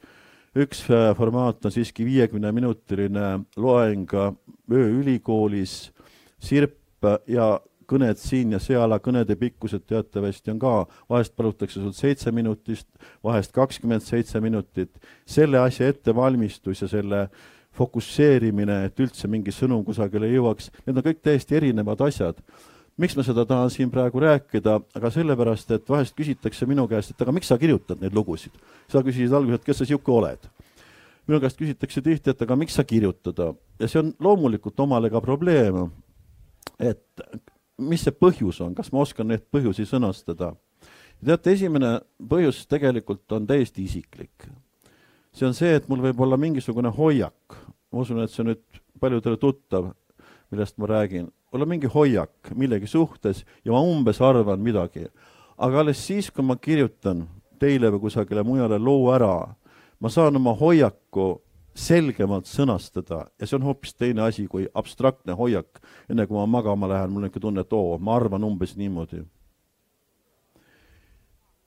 [0.56, 4.14] üks äh, formaat on siiski viiekümneminutiline loeng
[4.72, 5.92] ööülikoolis,
[6.40, 6.78] Sirp
[7.28, 10.74] ja kõned siin ja seal, kõnede pikkused teatavasti on ka,
[11.10, 12.88] vahest palutakse sul seitse minutist,
[13.24, 14.92] vahest kakskümmend seitse minutit.
[15.26, 17.28] selle asja ettevalmistus ja selle
[17.78, 22.42] fokusseerimine, et üldse mingi sõnum kusagile jõuaks, need on kõik täiesti erinevad asjad.
[22.98, 27.22] miks ma seda tahan siin praegu rääkida, aga sellepärast, et vahest küsitakse minu käest, et
[27.22, 28.52] aga miks sa kirjutad neid lugusid.
[28.88, 30.50] sa küsisid alguses, et kes sa niisugune oled
[31.28, 35.22] minu käest küsitakse tihti, et aga miks sa kirjutada ja see on loomulikult omale ka
[35.22, 35.90] probleem,
[36.80, 37.24] et
[37.78, 40.54] mis see põhjus on, kas ma oskan neid põhjusi sõnastada?
[41.26, 41.98] teate, esimene
[42.30, 44.50] põhjus tegelikult on täiesti isiklik.
[45.34, 47.58] see on see, et mul võib olla mingisugune hoiak,
[47.92, 49.92] ma usun, et see on nüüd paljudele tuttav,
[50.52, 55.08] millest ma räägin, olla mingi hoiak millegi suhtes ja ma umbes arvan midagi.
[55.58, 57.28] aga alles siis, kui ma kirjutan
[57.60, 59.56] teile või kusagile mujale loo ära,
[60.00, 61.42] ma saan oma hoiaku
[61.78, 65.82] selgemalt sõnastada ja see on hoopis teine asi kui abstraktne hoiak.
[66.10, 69.24] enne kui ma magama lähen, mul on niisugune tunne, et oo, ma arvan umbes niimoodi.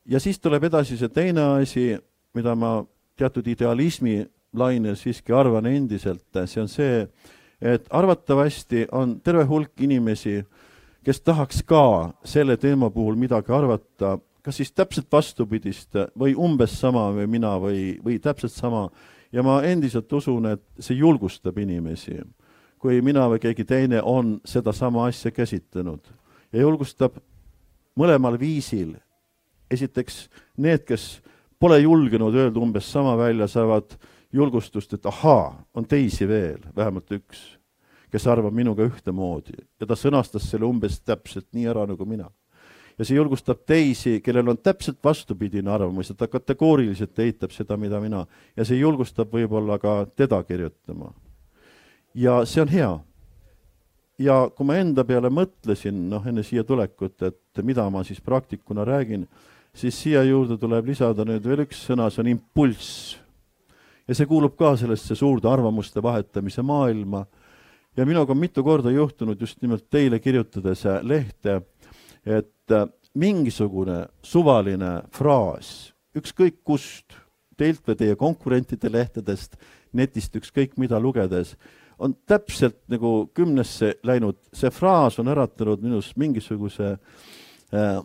[0.07, 1.99] ja siis tuleb edasi see teine asi,
[2.35, 2.81] mida ma
[3.17, 7.05] teatud idealismi lainel siiski arvan endiselt, see on see,
[7.61, 10.41] et arvatavasti on terve hulk inimesi,
[11.05, 11.85] kes tahaks ka
[12.25, 18.01] selle teema puhul midagi arvata, kas siis täpselt vastupidist või umbes sama või mina või,
[18.05, 18.89] või täpselt sama
[19.33, 22.19] ja ma endiselt usun, et see julgustab inimesi,
[22.81, 26.11] kui mina või keegi teine on sedasama asja käsitlenud
[26.53, 27.19] ja julgustab
[27.99, 28.97] mõlemal viisil.
[29.71, 31.21] esiteks need, kes
[31.59, 33.95] pole julgenud öelda umbes sama välja, saavad
[34.33, 37.59] julgustust, et ahaa, on teisi veel, vähemalt üks,
[38.11, 42.31] kes arvab minuga ühtemoodi ja ta sõnastas selle umbes täpselt nii ära nagu mina
[43.01, 47.97] ja see julgustab teisi, kellel on täpselt vastupidine arvamus ja ta kategooriliselt eitab seda, mida
[48.01, 51.15] mina, ja see julgustab võib-olla ka teda kirjutama.
[52.15, 52.91] ja see on hea.
[54.19, 58.85] ja kui ma enda peale mõtlesin, noh, enne siia tulekut, et mida ma siis praktikuna
[58.85, 59.25] räägin,
[59.73, 63.17] siis siia juurde tuleb lisada nüüd veel üks sõna, see on impulss.
[64.05, 67.25] ja see kuulub ka sellesse suurde arvamuste vahetamise maailma
[67.97, 71.63] ja minuga on mitu korda juhtunud just nimelt teile kirjutades lehte,
[72.27, 77.17] et äh, mingisugune suvaline fraas, ükskõik kust,
[77.59, 79.57] teilt või teie konkurentide lehtedest,
[79.93, 81.57] netist ükskõik mida lugedes,
[82.01, 88.01] on täpselt nagu kümnesse läinud, see fraas on äratanud minus mingisuguse äh,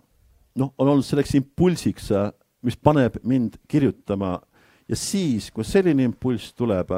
[0.60, 2.30] noh, on olnud selleks impulsiks, äh,
[2.66, 4.40] mis paneb mind kirjutama.
[4.90, 6.92] Ja siis, kui selline impulss tuleb,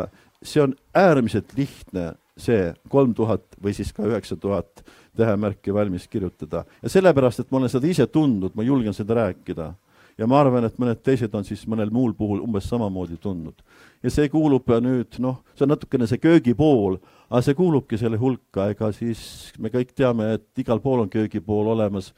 [0.48, 4.84] see on äärmiselt lihtne, see kolm tuhat või siis ka üheksa tuhat
[5.18, 9.74] tähemärki valmis kirjutada ja sellepärast, et ma olen seda ise tundnud, ma julgen seda rääkida.
[10.18, 13.62] ja ma arvan, et mõned teised on siis mõnel muul puhul umbes samamoodi tundnud.
[14.04, 18.70] ja see kuulub nüüd noh, see on natukene see köögipool, aga see kuulubki selle hulka,
[18.72, 22.14] ega siis me kõik teame, et igal pool on köögipool olemas.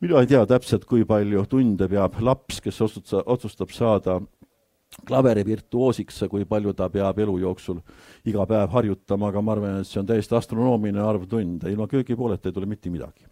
[0.00, 4.20] mina ei tea täpselt, kui palju tunde peab laps, kes otsustab, saada
[5.06, 7.80] klaveri virtuoosiks, kui palju ta peab elu jooksul
[8.26, 12.50] iga päev harjutama, aga ma arvan, et see on täiesti astronoomiline arv tunde, ilma köögipooleta
[12.50, 13.26] ei tule mitte midagi.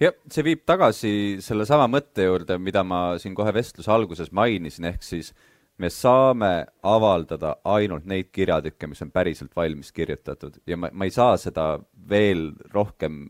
[0.00, 5.06] jah, see viib tagasi sellesama mõtte juurde, mida ma siin kohe vestluse alguses mainisin, ehk
[5.06, 5.30] siis
[5.78, 11.14] me saame avaldada ainult neid kirjatükke, mis on päriselt valmis kirjutatud ja ma, ma ei
[11.14, 11.78] saa seda
[12.10, 13.28] veel rohkem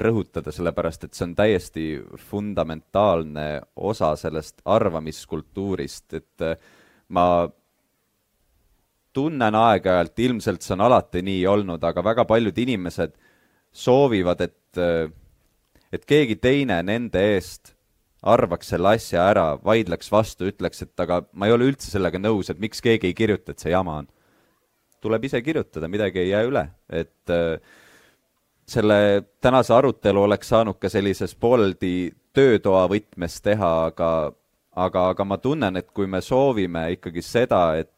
[0.00, 1.86] rõhutada, sellepärast et see on täiesti
[2.30, 6.56] fundamentaalne osa sellest arvamiskultuurist, et äh,
[7.12, 7.26] ma
[9.12, 13.12] tunnen aeg-ajalt, ilmselt see on alati nii olnud, aga väga paljud inimesed
[13.72, 14.80] soovivad, et,
[15.92, 17.74] et keegi teine nende eest
[18.22, 22.52] arvaks selle asja ära, vaidleks vastu, ütleks, et aga ma ei ole üldse sellega nõus,
[22.52, 24.10] et miks keegi ei kirjuta, et see jama on.
[25.02, 27.32] tuleb ise kirjutada, midagi ei jää üle, et
[28.72, 28.98] selle
[29.42, 34.10] tänase arutelu oleks saanud ka sellises pooleldi töötoa võtmes teha, aga
[34.72, 37.90] aga, aga ma tunnen, et kui me soovime ikkagi seda, et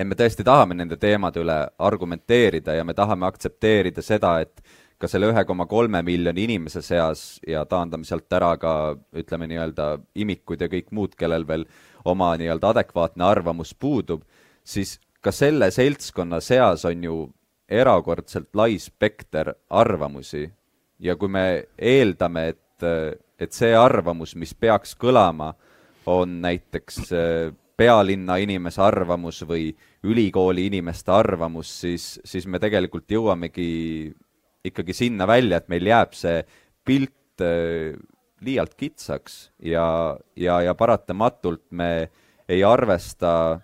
[0.00, 4.62] et me tõesti tahame nende teemade üle argumenteerida ja me tahame aktsepteerida seda, et
[5.00, 8.72] ka selle ühe koma kolme miljoni inimese seas ja taandame sealt ära ka
[9.16, 11.66] ütleme nii-öelda imikud ja kõik muud, kellel veel
[12.08, 14.24] oma nii-öelda adekvaatne arvamus puudub,
[14.64, 17.18] siis ka selle seltskonna seas on ju
[17.70, 20.46] erakordselt lai spekter arvamusi.
[21.00, 21.44] Ja kui me
[21.76, 22.88] eeldame, et
[23.40, 25.54] et see arvamus, mis peaks kõlama,
[26.10, 29.70] on näiteks äh, pealinna inimese arvamus või
[30.04, 34.10] ülikooli inimeste arvamus, siis, siis me tegelikult jõuamegi
[34.64, 36.42] ikkagi sinna välja, et meil jääb see
[36.84, 37.96] pilt äh,
[38.44, 42.10] liialt kitsaks ja, ja, ja paratamatult me
[42.50, 43.60] ei arvesta,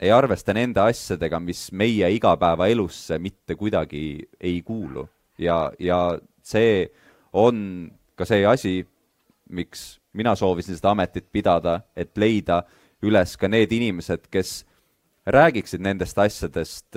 [0.00, 4.02] ei arvesta nende asjadega, mis meie igapäevaelusse mitte kuidagi
[4.40, 5.08] ei kuulu.
[5.38, 6.88] Ja, ja see
[7.32, 8.74] on ka see asi,
[9.54, 12.62] miks mina soovisin seda ametit pidada, et leida
[13.06, 14.62] üles ka need inimesed, kes
[15.28, 16.96] räägiksid nendest asjadest.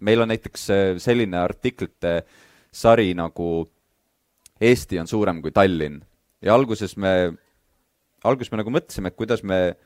[0.00, 0.66] meil on näiteks
[1.00, 2.22] selline artiklite
[2.72, 3.70] sari nagu
[4.60, 6.02] Eesti on suurem kui Tallinn
[6.44, 7.32] ja alguses me,
[8.24, 9.76] alguses me nagu mõtlesime, et kuidas me,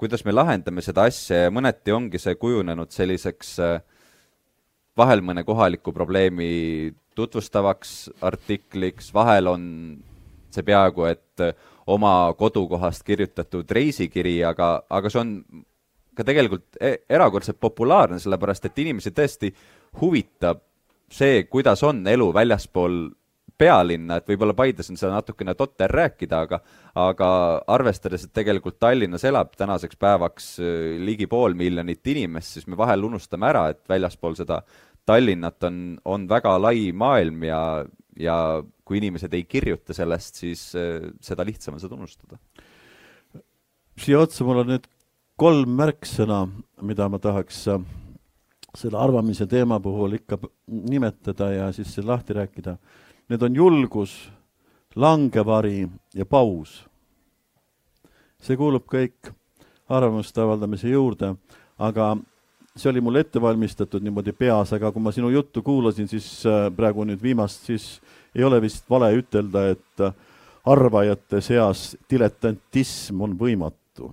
[0.00, 3.56] kuidas me lahendame seda asja ja mõneti ongi see kujunenud selliseks
[4.96, 9.64] vahel mõne kohaliku probleemi tutvustavaks artikliks, vahel on
[10.52, 11.46] see peaaegu et
[11.92, 15.34] oma kodukohast kirjutatud reisikiri, aga, aga see on
[16.16, 19.52] ka tegelikult e-, erakordselt populaarne, sellepärast et inimesi tõesti
[20.00, 20.62] huvitab
[21.12, 22.98] see, kuidas on elu väljaspool
[23.56, 26.58] pealinna, et võib-olla Paides on seda natukene totter rääkida, aga
[26.96, 27.28] aga
[27.72, 33.04] arvestades, et tegelikult Tallinnas elab tänaseks päevaks äh, ligi pool miljonit inimest, siis me vahel
[33.08, 34.62] unustame ära, et väljaspool seda
[35.06, 37.60] Tallinnat on, on väga lai maailm ja,
[38.18, 38.36] ja
[38.84, 42.38] kui inimesed ei kirjuta sellest, siis äh, seda lihtsam on seda unustada.
[43.96, 44.88] siia otsa mul on nüüd
[45.38, 46.46] kolm märksõna,
[46.82, 47.86] mida ma tahaks äh,
[48.76, 52.76] selle arvamise teema puhul ikka nimetada ja siis lahti rääkida.
[53.28, 54.30] Need on julgus,
[54.94, 56.84] langevari ja paus.
[58.40, 59.32] see kuulub kõik
[59.88, 61.32] arvamuste avaldamise juurde,
[61.78, 62.16] aga
[62.76, 66.66] see oli mul ette valmistatud niimoodi peas, aga kui ma sinu juttu kuulasin, siis äh,
[66.76, 67.96] praegu nüüd viimast, siis
[68.36, 70.12] ei ole vist vale ütelda, et äh,
[70.66, 74.10] arvajate seas diletantism on võimatu.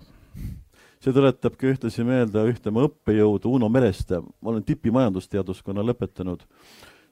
[1.04, 6.46] See tuletab ka ühtlasi meelde ühte mu õppejõudu Uno Mereste, ma olen tipi majandusteaduskonna lõpetanud.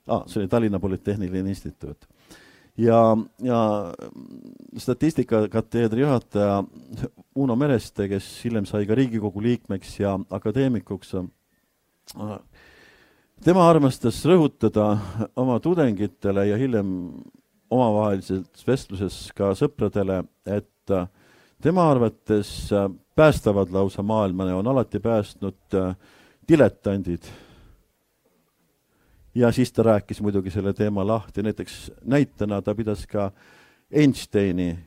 [0.08, 2.08] Ah,, see oli Tallinna Polütehniline Instituut.
[2.76, 3.92] ja, ja
[4.80, 6.64] statistikakateedri juhataja
[7.36, 11.12] Uno Mereste, kes hiljem sai ka Riigikogu liikmeks ja akadeemikuks,
[13.44, 14.96] tema armastas rõhutada
[15.36, 16.88] oma tudengitele ja hiljem
[17.72, 20.92] omavahelises vestluses ka sõpradele, et
[21.62, 22.70] tema arvates
[23.16, 25.78] päästavad lausa maailma ja on alati päästnud
[26.48, 27.22] diletandid.
[29.34, 33.32] ja siis ta rääkis muidugi selle teema lahti, näiteks näitena ta pidas ka
[33.90, 34.78] Einsteini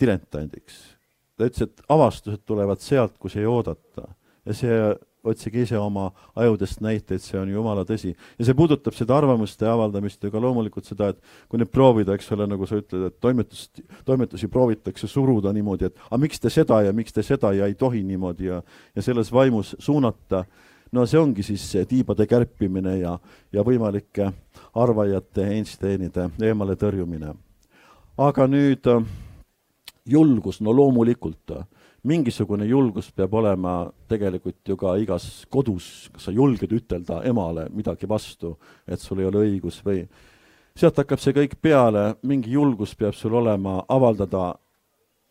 [0.00, 0.96] diletandiks.
[1.36, 4.14] ta ütles, et avastused tulevad sealt, kus ei oodata
[4.46, 4.78] ja see
[5.24, 8.14] otsige ise oma ajudest näiteid, see on jumala tõsi.
[8.38, 12.32] ja see puudutab seda arvamuste avaldamist ja ka loomulikult seda, et kui nüüd proovida, eks
[12.34, 16.82] ole, nagu sa ütled, et toimetust, toimetusi proovitakse suruda niimoodi, et aga miks te seda
[16.86, 18.62] ja miks te seda ja ei tohi niimoodi ja,
[18.96, 20.44] ja selles vaimus suunata,
[20.92, 23.16] no see ongi siis tiibade kärpimine ja,
[23.52, 24.32] ja võimalike
[24.74, 27.34] arvajate, Einsteinide eemale tõrjumine.
[28.18, 28.88] aga nüüd
[30.04, 31.54] julgus, no loomulikult
[32.02, 38.08] mingisugune julgus peab olema tegelikult ju ka igas kodus, kas sa julged ütelda emale midagi
[38.10, 40.02] vastu, et sul ei ole õigus või
[40.74, 44.52] sealt hakkab see kõik peale, mingi julgus peab sul olema avaldada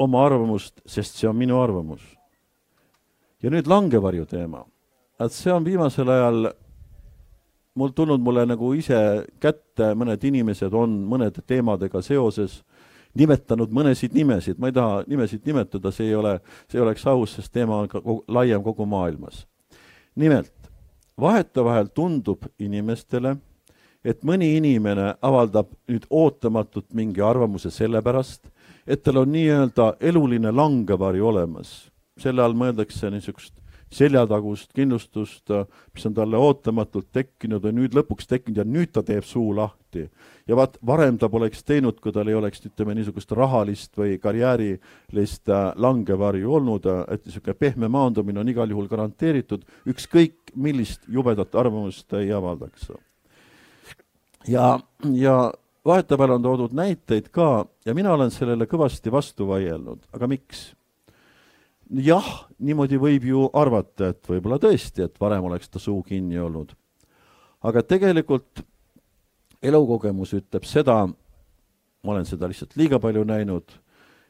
[0.01, 2.01] oma arvamust, sest see on minu arvamus.
[3.43, 4.65] ja nüüd langevarju teema.
[5.19, 6.53] et see on viimasel ajal
[7.75, 12.63] mul tulnud mulle nagu ise kätte, mõned inimesed on mõnede teemadega seoses
[13.17, 16.37] nimetanud mõnesid nimesid, ma ei taha nimesid nimetada, see ei ole,
[16.69, 19.45] see ei oleks aus, sest teema on ka kogu, laiem kogu maailmas.
[20.15, 20.53] nimelt,
[21.19, 23.35] vahetevahel tundub inimestele,
[24.03, 28.49] et mõni inimene avaldab nüüd ootamatult mingi arvamuse sellepärast,
[28.87, 31.91] et tal on nii-öelda eluline langevari olemas.
[32.17, 33.60] selle all mõeldakse niisugust
[33.91, 35.51] seljatagust kindlustust,
[35.93, 40.07] mis on talle ootamatult tekkinud või nüüd lõpuks tekkinud ja nüüd ta teeb suu lahti.
[40.47, 45.49] ja vaat varem ta poleks teinud, kui tal ei oleks, ütleme, niisugust rahalist või karjäärilist
[45.49, 52.13] äh, langevarju olnud, et niisugune pehme maandumine on igal juhul garanteeritud, ükskõik millist jubedat arvamust
[52.13, 52.91] ei avaldaks.
[54.47, 54.79] ja,
[55.13, 55.51] ja
[55.85, 60.71] vahetevahel on toodud näiteid ka ja mina olen sellele kõvasti vastu vaielnud, aga miks?
[61.99, 62.27] Jah,
[62.59, 66.75] niimoodi võib ju arvata, et võib-olla tõesti, et varem oleks ta suu kinni olnud.
[67.61, 68.63] aga tegelikult
[69.61, 71.05] elukogemus ütleb seda,
[72.03, 73.71] ma olen seda lihtsalt liiga palju näinud,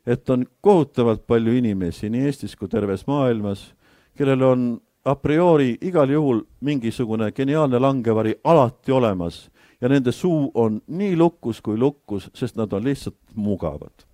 [0.06, 3.74] et on kohutavalt palju inimesi nii Eestis kui terves maailmas,
[4.18, 9.50] kellel on a priori igal juhul mingisugune geniaalne langevari alati olemas
[9.82, 14.06] ja nende suu on nii lukus kui lukus, sest nad on lihtsalt mugavad.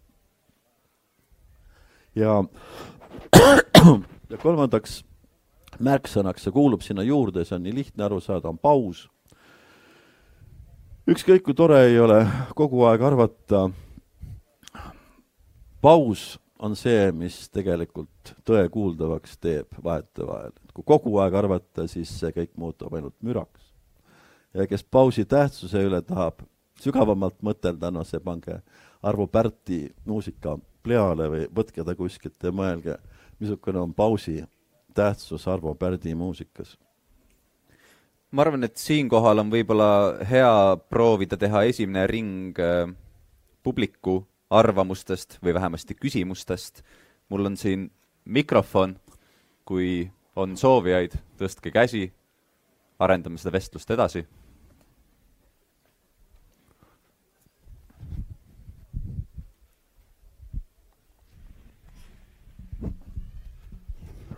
[2.16, 2.44] ja
[4.32, 5.02] ja kolmandaks
[5.84, 9.08] märksõnaks, see kuulub sinna juurde, see on nii lihtne aru saada, on paus.
[11.08, 12.24] ükskõik kui tore ei ole
[12.56, 13.68] kogu aeg arvata,
[15.82, 20.54] paus on see, mis tegelikult tõe kuuldavaks teeb vahetevahel.
[20.74, 23.74] kui kogu aeg arvata, siis see kõik muutub ainult müraks.
[24.54, 26.42] ja kes pausi tähtsuse üle tahab
[26.82, 28.62] sügavamalt mõtelda, no see pange
[29.04, 30.58] Arvo Pärti muusika
[30.88, 32.98] peale või võtke ta kuskilt ja mõelge,
[33.40, 34.42] missugune on pausi
[34.98, 36.78] tähtsus Arvo Pärdi muusikas
[38.32, 39.90] ma arvan, et siinkohal on võib-olla
[40.28, 40.54] hea
[40.92, 42.90] proovida teha esimene ring äh,
[43.64, 44.20] publiku
[44.50, 46.84] arvamustest või vähemasti küsimustest.
[47.30, 47.90] mul on siin
[48.26, 48.96] mikrofon,
[49.66, 52.12] kui on soovijaid, tõstke käsi,
[53.00, 54.26] arendame seda vestlust edasi.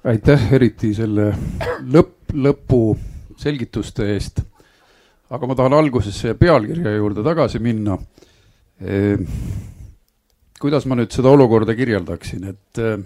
[0.04, 1.32] Aitäh eriti selle
[1.92, 2.84] lõpp, lõpu
[3.40, 4.42] selgituste eest.
[5.30, 7.98] aga ma tahan alguses selle pealkirja juurde tagasi minna.
[8.82, 9.26] Ehm,
[10.60, 13.04] kuidas ma nüüd seda olukorda kirjeldaksin, et ehm,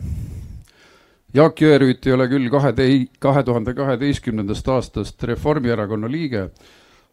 [1.34, 2.72] Jaak Jõerüüt ei ole küll kahe
[3.20, 6.44] kahe tuhande kaheteistkümnendast aastast Reformierakonna liige,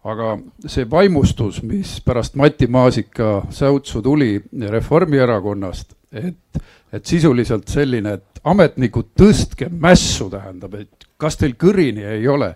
[0.05, 0.35] aga
[0.66, 9.13] see vaimustus, mis pärast Mati Maasika säutsu tuli Reformierakonnast, et, et sisuliselt selline, et ametnikud,
[9.19, 12.55] tõstke mässu, tähendab, et kas teil kõrini ei ole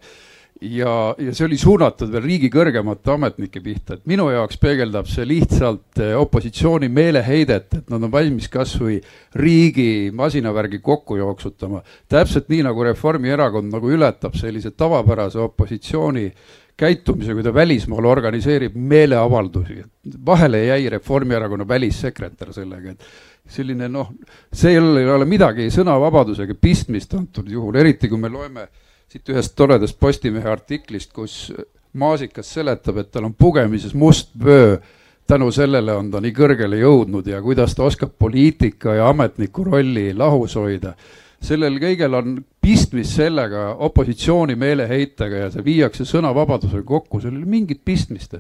[0.61, 5.27] ja, ja see oli suunatud veel riigi kõrgemate ametnike pihta, et minu jaoks peegeldab see
[5.29, 8.99] lihtsalt eh, opositsiooni meeleheidet, et nad on valmis kas või
[9.41, 11.83] riigi masinavärgi kokku jooksutama.
[12.09, 16.31] täpselt nii, nagu Reformierakond nagu ületab sellise tavapärase opositsiooni
[16.77, 19.83] käitumise, kui ta välismaal organiseerib meeleavaldusi.
[20.27, 23.05] vahele jäi Reformierakonna välissekretär sellega, et
[23.49, 24.11] selline noh,
[24.53, 28.69] see ei ole, midagi sõnavabadusega pistmist antud juhul, eriti kui me loeme
[29.11, 31.53] siit ühest toredast Postimehe artiklist, kus
[31.95, 34.79] Maasikas seletab, et tal on pugemises must vöö.
[35.27, 40.13] tänu sellele on ta nii kõrgele jõudnud ja kuidas ta oskab poliitika ja ametniku rolli
[40.15, 40.95] lahus hoida.
[41.41, 48.35] sellel kõigel on pistmist sellega opositsiooni meeleheitega ja see viiakse sõnavabadusega kokku, sellel mingit pistmist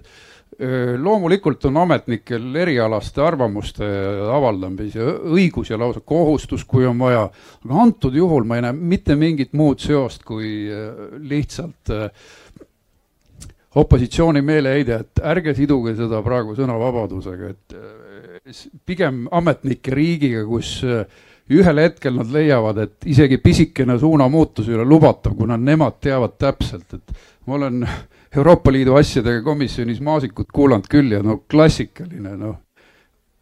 [1.02, 3.86] loomulikult on ametnikel erialaste arvamuste
[4.30, 7.26] avaldamise õigus ja lausa kohustus, kui on vaja,
[7.64, 10.68] aga antud juhul ma ei näe mitte mingit muud seost kui
[11.26, 11.92] lihtsalt
[13.74, 20.76] opositsiooni meeleheide, et ärge siduge seda praegu sõnavabadusega, et pigem ametnike riigiga, kus
[21.54, 26.94] ühel hetkel nad leiavad, et isegi pisikene suunamuutus ei ole lubatav, kuna nemad teavad täpselt,
[26.94, 27.82] et ma olen
[28.36, 32.56] Euroopa Liidu asjadega komisjonis Maasikut kuulanud küll ja no klassikaline noh,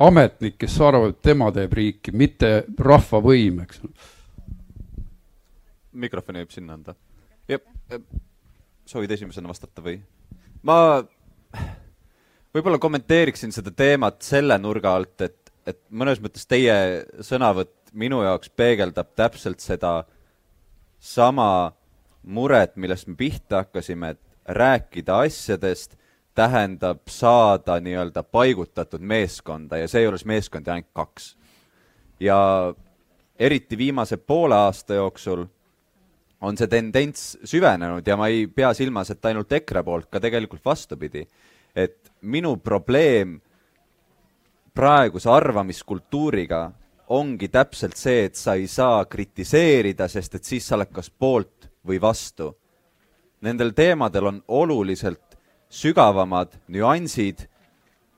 [0.05, 3.81] ametnik, kes arvab, et tema teeb riiki, mitte rahvavõim, eks.
[5.93, 6.95] mikrofoni võib sinna anda.
[7.49, 7.63] jah,
[8.85, 9.97] soovid esimesena vastata või?
[10.63, 10.77] ma
[12.53, 16.75] võib-olla kommenteeriksin seda teemat selle nurga alt, et, et mõnes mõttes teie
[17.25, 20.03] sõnavõtt minu jaoks peegeldab täpselt seda
[21.01, 21.73] sama
[22.23, 25.97] muret, millest me pihta hakkasime, et rääkida asjadest
[26.35, 31.37] tähendab saada nii-öelda paigutatud meeskonda ja seejuures meeskondi ainult kaks.
[32.21, 32.75] ja
[33.39, 35.45] eriti viimase poole aasta jooksul
[36.41, 40.65] on see tendents süvenenud ja ma ei pea silmas, et ainult EKRE poolt, ka tegelikult
[40.65, 41.27] vastupidi.
[41.77, 43.41] et minu probleem
[44.75, 46.71] praeguse arvamiskultuuriga
[47.09, 51.69] ongi täpselt see, et sa ei saa kritiseerida, sest et siis sa oled kas poolt
[51.87, 52.55] või vastu
[53.43, 55.37] nendel teemadel on oluliselt
[55.73, 57.47] sügavamad nüansid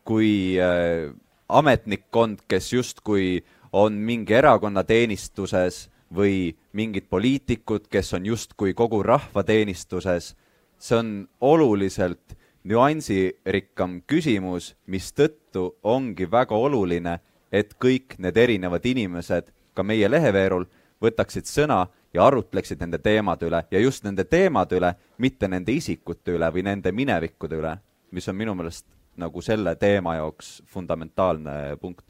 [0.05, 1.11] kui äh,
[1.49, 9.43] ametnikkond, kes justkui on mingi erakonna teenistuses või mingid poliitikud, kes on justkui kogu rahva
[9.43, 10.35] teenistuses.
[10.79, 17.21] see on oluliselt nüansirikkam küsimus, mistõttu ongi väga oluline,
[17.53, 20.67] et kõik need erinevad inimesed ka meie leheveerul
[21.01, 26.37] võtaksid sõna ja arutleksid nende teemade üle ja just nende teemade üle, mitte nende isikute
[26.39, 27.77] üle või nende minevikkude üle,
[28.15, 28.87] mis on minu meelest
[29.21, 32.05] nagu selle teema jaoks fundamentaalne punkt.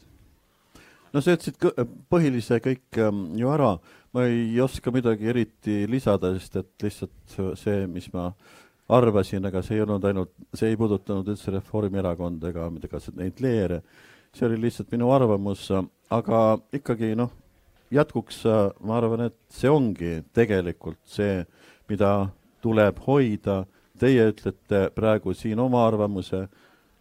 [1.12, 1.60] no sa ütlesid
[2.10, 3.74] põhilise kõik ähm, ju ära,
[4.12, 8.30] ma ei oska midagi eriti lisada, sest et lihtsalt see, mis ma
[8.88, 13.80] arvasin, aga see ei olnud ainult, see ei puudutanud üldse Reformierakonda ega, ega neid leere,
[14.34, 15.70] see oli lihtsalt minu arvamus,
[16.12, 16.42] aga
[16.76, 17.32] ikkagi noh,
[17.94, 21.44] jätkuks äh, ma arvan, et see ongi tegelikult see,
[21.90, 22.28] mida
[22.64, 23.64] tuleb hoida.
[24.00, 26.48] Teie ütlete praegu siin oma arvamuse.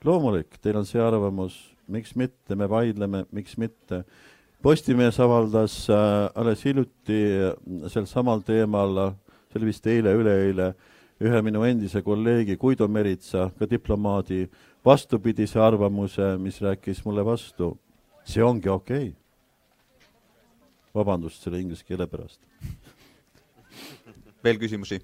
[0.04, 1.56] loomulik, teil on see arvamus,
[1.88, 4.04] miks mitte, me vaidleme, miks mitte.
[4.62, 9.16] Postimees avaldas äh, alles hiljuti äh, sel samal teemal,
[9.50, 10.74] see oli vist eile-üleeile,
[11.24, 14.46] ühe minu endise kolleegi Guido Meritsa, ka diplomaadi,
[14.86, 17.78] vastupidise arvamuse, mis rääkis mulle vastu.
[18.24, 19.22] see ongi okei okay
[20.94, 22.39] vabandust selle inglise keele pärast.
[24.44, 25.02] veel küsimusi?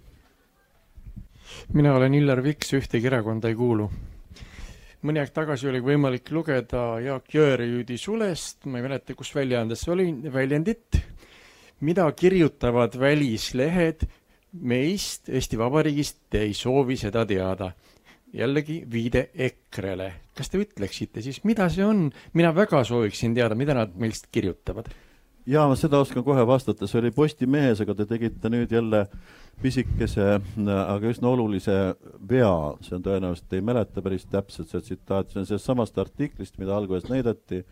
[1.74, 3.90] mina olen Illar Viks, ühtegi erakonda ei kuulu.
[5.04, 9.94] mõni aeg tagasi oli võimalik lugeda Jaak Jõerüüdi sulest, ma ei mäleta, kus väljaandes see
[9.94, 11.00] oli, väljendit,
[11.82, 14.04] mida kirjutavad välislehed
[14.52, 17.72] meist, Eesti Vabariigist, te ei soovi seda teada.
[18.34, 20.14] jällegi viide EKRE-le.
[20.38, 22.12] kas te ütleksite siis, mida see on?
[22.34, 24.90] mina väga sooviksin teada, mida nad meist kirjutavad.
[25.48, 29.06] Jaa, ma seda oskan kohe vastata, see oli Postimehes, aga te tegite nüüd jälle
[29.62, 31.76] pisikese, aga üsna olulise
[32.30, 32.54] vea,
[32.86, 36.78] see on tõenäoliselt, ei mäleta päris täpselt seda tsitaati, see on sellest samast artiklist, mida
[36.78, 37.66] alguses näidati.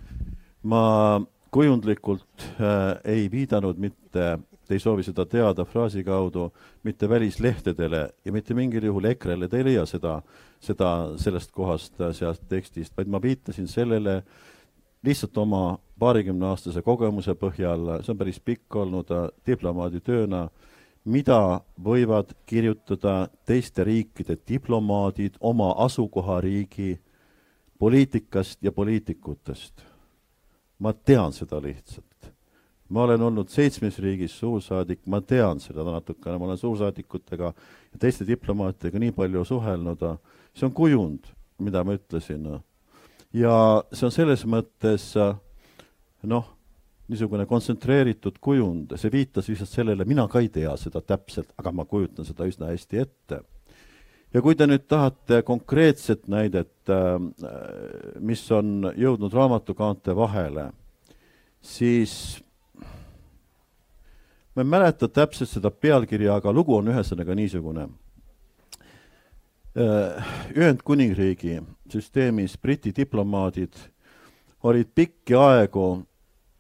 [0.64, 4.38] ma kujundlikult äh, ei viidanud mitte
[4.68, 6.50] te ei soovi seda teada fraasi kaudu
[6.84, 10.20] mitte välislehtedele ja mitte mingil juhul EKRE-le, te ei leia seda,
[10.60, 10.92] seda
[11.22, 14.22] sellest kohast, äh, sealt tekstist, vaid ma viitasin sellele
[15.04, 20.48] lihtsalt oma paarikümneaastase kogemuse põhjal, see on päris pikk olnud äh, diplomaaditööna,
[21.08, 21.42] mida
[21.84, 26.98] võivad kirjutada teiste riikide diplomaadid oma asukohariigi
[27.80, 29.86] poliitikast ja poliitikutest.
[30.80, 32.18] ma tean seda lihtsalt
[32.90, 38.28] ma olen olnud seitsmes riigis suursaadik, ma tean seda natukene, ma olen suursaadikutega ja teiste
[38.28, 40.06] diplomaatidega nii palju suhelnud,
[40.56, 41.28] see on kujund,
[41.60, 42.48] mida ma ütlesin.
[43.38, 43.58] Ja
[43.94, 45.12] see on selles mõttes
[46.28, 46.48] noh,
[47.08, 51.86] niisugune kontsentreeritud kujund, see viitas lihtsalt sellele, mina ka ei tea seda täpselt, aga ma
[51.88, 53.42] kujutan seda üsna hästi ette.
[54.34, 56.92] ja kui te nüüd tahate konkreetset näidet,
[58.20, 60.72] mis on jõudnud raamatukaante vahele,
[61.62, 62.42] siis
[64.56, 67.88] ma ei mäleta täpselt seda pealkirja, aga lugu on ühesõnaga niisugune.
[69.78, 70.24] Äh,
[70.56, 71.60] Ühendkuningriigi
[71.92, 73.76] süsteemis Briti diplomaadid
[74.64, 76.02] olid pikki aegu,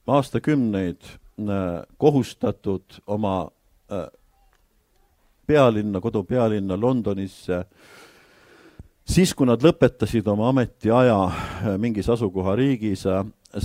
[0.08, 3.50] aastakümneid äh, kohustatud oma
[3.92, 4.06] äh,
[5.48, 7.64] pealinna, kodupealinna Londonisse
[9.02, 11.18] siis, kui nad lõpetasid oma ametiaja
[11.82, 13.08] mingis asukohariigis,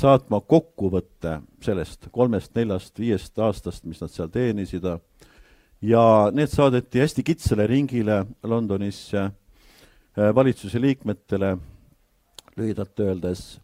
[0.01, 4.89] saatma kokkuvõtte sellest kolmest-neljast, viiest aastast, mis nad seal teenisid.
[5.83, 9.29] ja need saadeti hästi kitsale ringile Londonisse
[10.17, 11.57] valitsuse liikmetele,
[12.57, 13.61] lühidalt öeldes.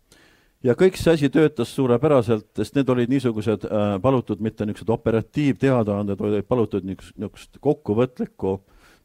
[0.64, 6.18] ja kõik see asi töötas suurepäraselt, sest need olid niisugused äh, palutud mitte niisugused operatiivteadaanded,
[6.18, 8.58] vaid palutud niisugust kokkuvõtlikku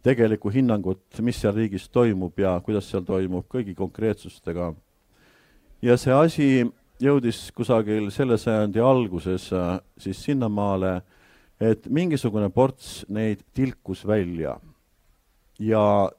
[0.04, 4.74] tegelikku hinnangut, mis seal riigis toimub ja kuidas seal toimub, kõigi konkreetsustega.
[5.82, 6.48] ja see asi
[7.04, 11.02] jõudis kusagil selle sajandi alguses äh, siis sinnamaale,
[11.60, 14.58] et mingisugune ports neid tilkus välja
[15.60, 16.10] ja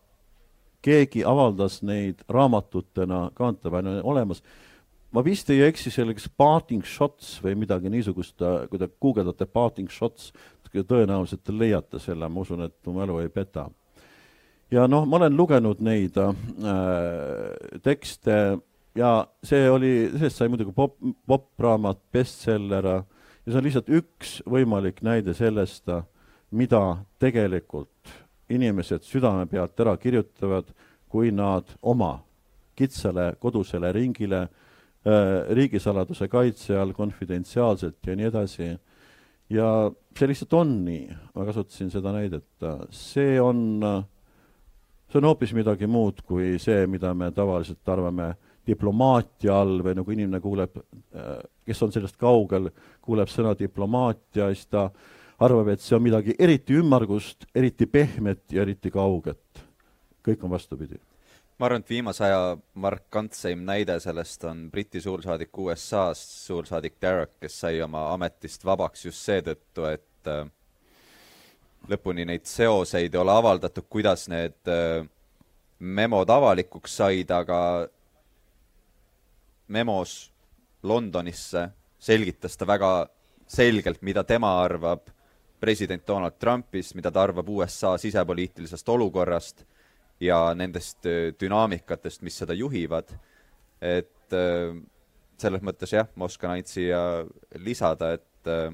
[0.85, 4.43] keegi avaldas neid raamatutena kaantavana olemas.
[5.15, 9.91] ma vist ei eksi, kas Parting Shots või midagi niisugust, äh, kui te guugeldate Parting
[9.91, 10.33] Shots,
[10.83, 13.69] tõenäoliselt te leiate selle, ma usun, et mu mälu ei peta.
[14.71, 16.35] ja noh, ma olen lugenud neid äh,
[17.83, 18.59] tekste
[18.97, 23.03] ja see oli, sellest sai muidugi pop, popraamat, bestseller ja
[23.47, 25.91] see on lihtsalt üks võimalik näide sellest,
[26.51, 27.94] mida tegelikult
[28.51, 30.69] inimesed südame pealt ära kirjutavad,
[31.09, 32.19] kui nad oma
[32.77, 38.73] kitsale kodusele ringile äh, riigisaladuse kaitse all konfidentsiaalselt ja nii edasi.
[39.51, 39.69] ja
[40.17, 42.49] see lihtsalt on nii, ma kasutasin seda näidet,
[42.91, 43.83] see on,
[45.11, 48.37] see on hoopis midagi muud kui see, mida me tavaliselt arvame äh,
[48.67, 50.79] diplomaatia all või nagu inimene kuuleb,
[51.15, 51.37] äh,
[51.67, 52.71] kes on sellest kaugel,
[53.05, 54.89] kuuleb sõna diplomaatia, siis ta
[55.39, 59.41] arvab, et see on midagi eriti ümmargust, eriti pehmet ja eriti kauget.
[60.25, 60.99] kõik on vastupidi.
[61.59, 67.61] ma arvan, et viimase aja markantseim näide sellest on Briti suursaadik USA-s, suursaadik Derek, kes
[67.61, 70.47] sai oma ametist vabaks just seetõttu, et äh,
[71.89, 75.07] lõpuni neid seoseid ei ole avaldatud, kuidas need äh,
[75.79, 77.89] memod avalikuks said, aga
[79.69, 80.33] memos
[80.83, 81.69] Londonisse
[81.99, 83.09] selgitas ta väga
[83.47, 85.14] selgelt, mida tema arvab
[85.61, 89.65] president Donald Trumpist, mida ta arvab USA sisepoliitilisest olukorrast
[90.21, 93.15] ja nendest äh, dünaamikatest, mis seda juhivad.
[93.81, 94.75] et äh,
[95.39, 97.01] selles mõttes jah, ma oskan ainult siia
[97.59, 98.73] lisada, et äh,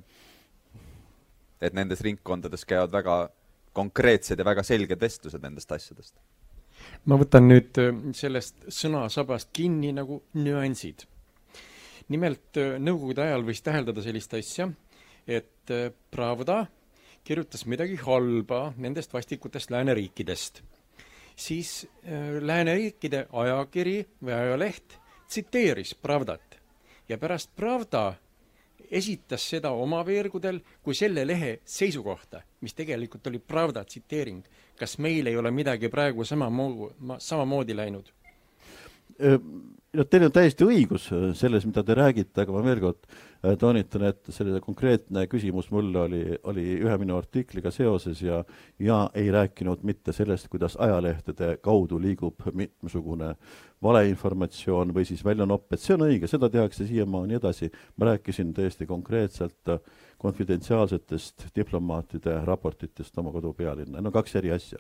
[1.61, 3.17] et nendes ringkondades käivad väga
[3.77, 6.17] konkreetsed ja väga selged vestlused nendest asjadest
[7.05, 7.79] ma võtan nüüd
[8.17, 11.05] sellest sõnasabast kinni nagu nüansid.
[12.09, 14.71] nimelt Nõukogude ajal võis täheldada sellist asja,
[15.27, 16.67] et äh, Pravda
[17.25, 20.63] kirjutas midagi halba nendest vastikutest lääneriikidest.
[21.37, 21.89] siis
[22.41, 24.99] lääneriikide ajakiri või ajaleht
[25.29, 26.59] tsiteeris Pravdat
[27.09, 28.15] ja pärast Pravda
[28.91, 34.45] esitas seda oma veergudel kui selle lehe seisukohta, mis tegelikult oli Pravda tsiteering
[34.81, 38.09] kas meil ei ole midagi praegu samamoodi, samamoodi läinud?
[39.97, 41.09] No teil on täiesti õigus
[41.39, 46.05] selles, mida te räägite, aga ma veel kord äh, toonitan, et selline konkreetne küsimus mulle
[46.05, 48.43] oli, oli ühe minu artikliga seoses ja,
[48.79, 53.35] ja ei rääkinud mitte sellest, kuidas ajalehtede kaudu liigub mitmesugune
[53.83, 57.71] valeinformatsioon või siis väljanopp, et see on õige, seda tehakse siiamaani edasi.
[57.97, 59.75] ma rääkisin täiesti konkreetselt
[60.21, 64.79] konfidentsiaalsetest diplomaatide raportitest oma kodupealinna, no kaks eri asja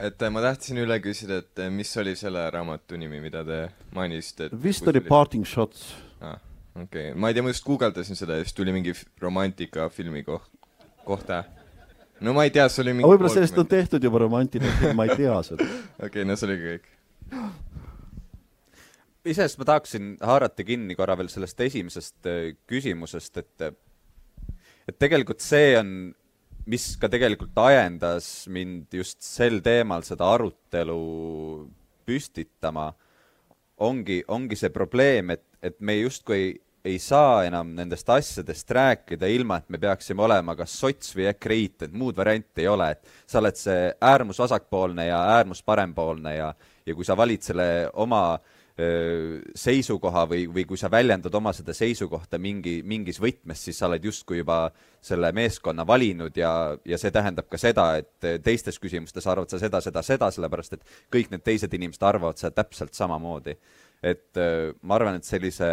[0.00, 3.60] et ma tahtsin üle küsida, et mis oli selle raamatu nimi, mida te
[3.96, 4.48] mainisite?
[4.62, 5.90] vist oli Parting Shots.
[6.20, 6.36] aa,
[6.76, 10.48] okei okay., ma ei tea, ma just guugeldasin seda ja siis tuli mingi romantikafilmi koht,
[11.04, 11.42] kohta.
[12.20, 15.08] no ma ei tea, see oli mingi võib-olla sellest on tehtud juba romantiline film, ma
[15.08, 15.68] ei tea seda.
[15.98, 16.88] okei okay,, no see oligi kõik.
[19.24, 23.70] iseenesest ma tahaksin haarata kinni korra veel sellest esimesest äh, küsimusest, et
[24.88, 25.92] et tegelikult see on
[26.68, 30.98] mis ka tegelikult ajendas mind just sel teemal seda arutelu
[32.08, 32.90] püstitama,
[33.80, 36.50] ongi, ongi see probleem, et, et me justkui ei,
[36.90, 41.84] ei saa enam nendest asjadest rääkida, ilma et me peaksime olema kas sots või ekreiit,
[41.86, 46.54] et muud varianti ei ole, et sa oled see äärmus vasakpoolne ja äärmus parempoolne ja,
[46.86, 47.68] ja kui sa valid selle
[48.00, 53.80] oma äh, seisukoha või, või kui sa väljendad oma seda seisukohta mingi, mingis võtmes, siis
[53.80, 54.60] sa oled justkui juba
[55.04, 56.52] selle meeskonna valinud ja,
[56.86, 60.84] ja see tähendab ka seda, et teistes küsimustes arvad sa seda, seda, seda, sellepärast et
[61.12, 63.56] kõik need teised inimesed arvavad seda täpselt samamoodi.
[64.02, 64.38] et
[64.82, 65.70] ma arvan, et sellise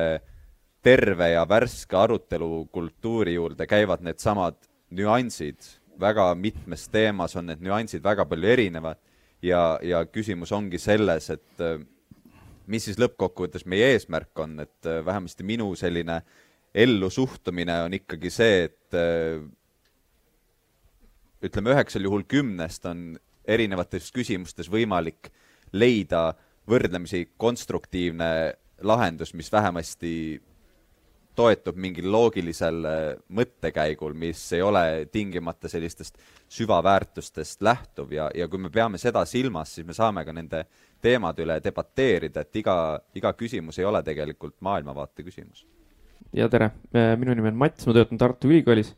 [0.84, 4.58] terve ja värske arutelukultuuri juurde käivad needsamad
[4.92, 5.60] nüansid,
[6.00, 9.00] väga mitmes teemas on need nüansid väga palju erinevad
[9.42, 11.64] ja, ja küsimus ongi selles, et
[12.68, 16.22] mis siis lõppkokkuvõttes meie eesmärk on, et äh, vähemasti minu selline
[16.78, 19.42] ellusuhtumine on ikkagi see, et äh,
[21.44, 23.10] ütleme, üheksal juhul kümnest on
[23.48, 25.32] erinevates küsimustes võimalik
[25.72, 26.32] leida
[26.68, 28.30] võrdlemisi konstruktiivne
[28.84, 30.42] lahendus, mis vähemasti
[31.38, 33.06] toetub mingil loogilisel äh,
[33.38, 34.84] mõttekäigul, mis ei ole
[35.14, 36.18] tingimata sellistest
[36.58, 40.64] süvaväärtustest lähtuv ja, ja kui me peame seda silmas, siis me saame ka nende
[41.04, 42.78] teemade üle debateerida, et iga,
[43.18, 45.66] iga küsimus ei ole tegelikult maailmavaate küsimus.
[46.34, 48.96] ja tere, äh, minu nimi on Mats, ma töötan Tartu Ülikoolis.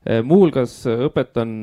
[0.00, 1.54] Äh, muuhulgas õpetan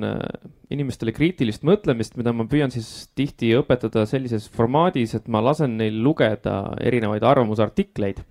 [0.71, 5.99] inimestele kriitilist mõtlemist, mida ma püüan siis tihti õpetada sellises formaadis, et ma lasen neil
[6.05, 8.23] lugeda erinevaid arvamusartikleid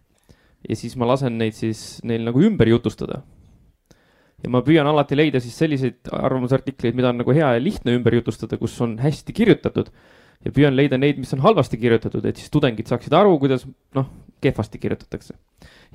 [0.68, 3.22] ja siis ma lasen neid siis neil nagu ümber jutustada.
[4.42, 8.14] ja ma püüan alati leida siis selliseid arvamusartikleid, mida on nagu hea ja lihtne ümber
[8.18, 9.90] jutustada, kus on hästi kirjutatud.
[10.44, 14.10] ja püüan leida neid, mis on halvasti kirjutatud, et siis tudengid saaksid aru, kuidas noh,
[14.40, 15.34] kehvasti kirjutatakse.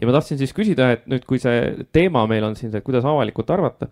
[0.01, 3.05] ja ma tahtsin siis küsida, et nüüd, kui see teema meil on siin see, kuidas
[3.05, 3.89] avalikult arvata,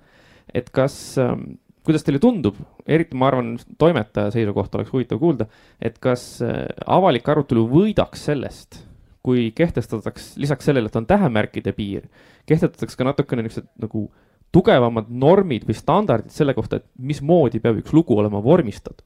[0.53, 2.57] et kas ähm, kuidas teile tundub,
[2.89, 5.47] eriti ma arvan, toimetaja seisukohta oleks huvitav kuulda,
[5.81, 8.83] et kas äh, avalik arutelu võidaks sellest,
[9.25, 12.07] kui kehtestataks lisaks sellele, et on tähemärkide piir,
[12.47, 14.05] kehtetataks ka natukene niisugused nagu
[14.55, 19.05] tugevamad normid või standardid selle kohta, et mismoodi peab üks lugu olema vormistatud.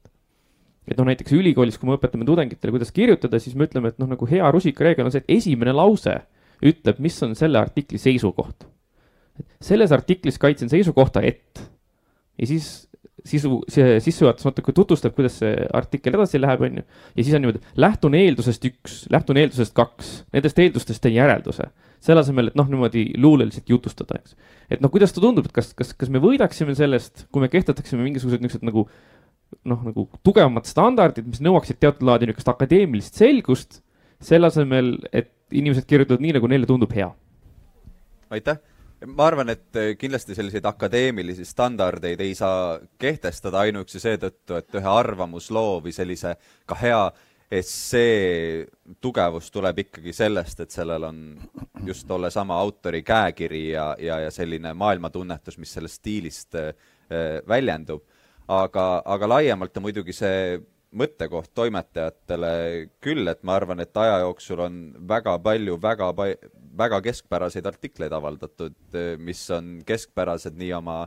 [0.88, 4.10] et noh, näiteks ülikoolis, kui me õpetame tudengitele, kuidas kirjutada, siis me ütleme, et noh,
[4.12, 6.18] nagu hea rusikareegel on see, et esimene lause
[6.64, 8.68] ütleb, mis on selle artikli seisukoht.
[9.64, 11.64] selles artiklis kaitsen seisukohta, et
[12.38, 12.90] ja siis
[13.28, 16.84] sisu, see sissejuhatus natuke tutvustab, kuidas see artikkel edasi läheb, on ju.
[17.16, 21.70] ja siis on niimoodi, lähtun eeldusest üks, lähtun eeldusest kaks, nendest eeldustest teen järelduse.
[22.04, 24.36] selle asemel, et noh, niimoodi luuleliselt jutustada, eks.
[24.74, 28.04] et noh, kuidas ta tundub, et kas, kas, kas me võidaksime sellest, kui me kehtestaksime
[28.04, 28.88] mingisugused niisugused nagu
[29.70, 33.82] noh, nagu tugevamad standardid, mis nõuaksid teatud laadi niisugust akadeemilist selgust,
[34.24, 37.12] selle asemel, et inimesed kirjutavad nii, nagu neile tundub hea.
[38.34, 38.58] aitäh
[39.08, 44.90] ma arvan, et äh, kindlasti selliseid akadeemilisi standardeid ei saa kehtestada ainuüksi seetõttu, et ühe
[44.90, 46.36] arvamusloo või sellise
[46.70, 47.04] ka hea
[47.54, 48.66] essee
[49.02, 51.20] tugevus tuleb ikkagi sellest, et sellel on
[51.86, 56.74] just tollesama autori käekiri ja, ja, ja selline maailmatunnetus, mis sellest stiilist äh,
[57.48, 58.04] väljendub.
[58.48, 60.60] aga, aga laiemalt on muidugi see
[60.98, 62.54] mõttekoht toimetajatele
[63.04, 64.80] küll, et ma arvan, et aja jooksul on
[65.10, 66.10] väga palju väga
[66.78, 68.76] väga keskpäraseid artikleid avaldatud,
[69.22, 71.04] mis on keskpärased nii oma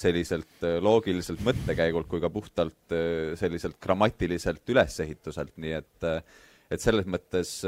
[0.00, 2.94] selliselt loogiliselt mõttekäigult kui ka puhtalt
[3.36, 6.08] selliselt grammatiliselt ülesehituselt, nii et
[6.70, 7.58] et selles mõttes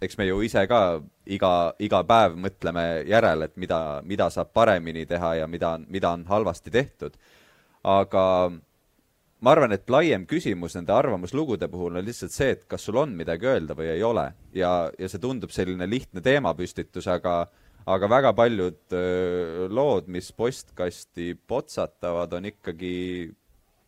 [0.00, 0.80] eks me ju ise ka
[1.26, 1.52] iga,
[1.82, 6.70] iga päev mõtleme järele, et mida, mida saab paremini teha ja mida, mida on halvasti
[6.70, 7.18] tehtud.
[7.84, 8.50] aga
[9.40, 13.14] ma arvan, et laiem küsimus nende arvamuslugude puhul on lihtsalt see, et kas sul on
[13.16, 14.32] midagi öelda või ei ole.
[14.54, 17.44] ja, ja see tundub selline lihtne teemapüstitus, aga
[17.88, 23.30] aga väga paljud öö, lood, mis postkasti potsatavad, on ikkagi,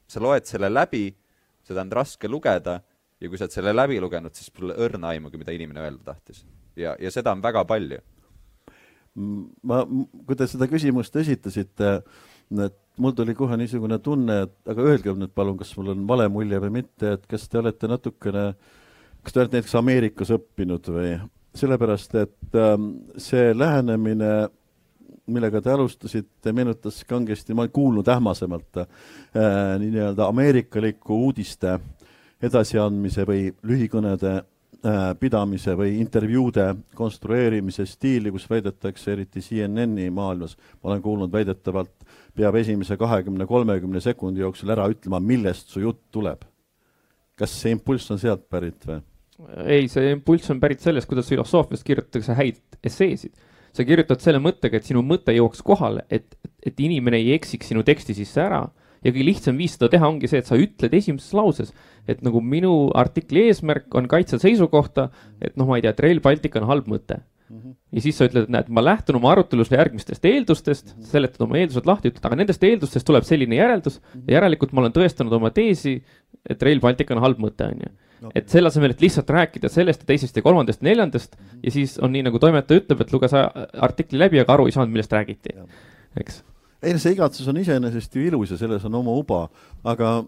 [0.08, 1.10] sa loed selle läbi,
[1.66, 2.78] seda on raske lugeda
[3.20, 6.44] ja kui sa oled selle läbi lugenud, siis pole õrna aimugi, mida inimene öelda tahtis.
[6.76, 8.00] ja, ja seda on väga palju.
[9.66, 9.82] ma,
[10.26, 12.00] kui te seda küsimust esitasite,
[12.58, 16.28] et mul tuli kohe niisugune tunne, et aga öelge nüüd palun, kas mul on vale
[16.32, 18.46] mulje või mitte, et kas te olete natukene,
[19.22, 21.18] kas te olete näiteks Ameerikas õppinud või?
[21.50, 24.28] sellepärast, et ähm, see lähenemine
[25.30, 28.86] millega te alustasite, meenutas kangesti, ma olen kuulnud ähmasemalt äh,
[29.82, 31.78] nii-öelda ameerikalikku uudiste
[32.42, 40.92] edasiandmise või lühikõnede äh, pidamise või intervjuude konstrueerimise stiili, kus väidetakse, eriti CNN-i maailmas, ma
[40.92, 41.94] olen kuulnud väidetavalt,
[42.36, 46.46] peab esimese kahekümne, kolmekümne sekundi jooksul ära ütlema, millest su jutt tuleb.
[47.40, 49.00] kas see impulss on sealt pärit või?
[49.64, 53.32] ei, see impulss on pärit sellest, kuidas filosoofias kirjutatakse häid esseesid
[53.76, 56.34] sa kirjutad selle mõttega, et sinu mõte jooks kohale, et,
[56.66, 58.68] et inimene ei eksiks sinu teksti sisse ära.
[59.00, 61.70] ja kõige lihtsam viis seda teha ongi see, et sa ütled esimeses lauses,
[62.04, 65.08] et nagu minu artikli eesmärk on kaitsta seisukohta,
[65.40, 67.74] et noh, ma ei tea, et Rail Baltic on halb mõte Mm -hmm.
[67.92, 71.06] ja siis sa ütled, et näed, ma lähtun oma arutelus järgmistest eeldustest mm, -hmm.
[71.06, 74.24] seletad oma eeldused lahti, ütled, aga nendest eeldustest tuleb selline järeldus mm -hmm.
[74.28, 75.96] ja järelikult ma olen tõestanud oma teesi,
[76.46, 77.90] et Rail Baltic on halb mõte, on ju
[78.34, 81.60] et selle asemel, et lihtsalt rääkida sellest ja teisest ja kolmandast ja neljandast mm -hmm.
[81.62, 84.92] ja siis on nii, nagu toimetaja ütleb, et luges artikli läbi, aga aru ei saanud,
[84.92, 85.56] millest räägiti,
[86.20, 86.44] eks.
[86.82, 89.48] ei no see igatsus on iseenesest ju ilus ja selles on oma uba,
[89.84, 90.24] aga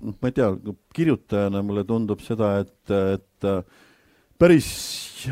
[0.00, 0.50] noh, ma ei tea,
[0.94, 3.48] kirjutajana mulle tundub seda, et, et
[4.38, 4.68] päris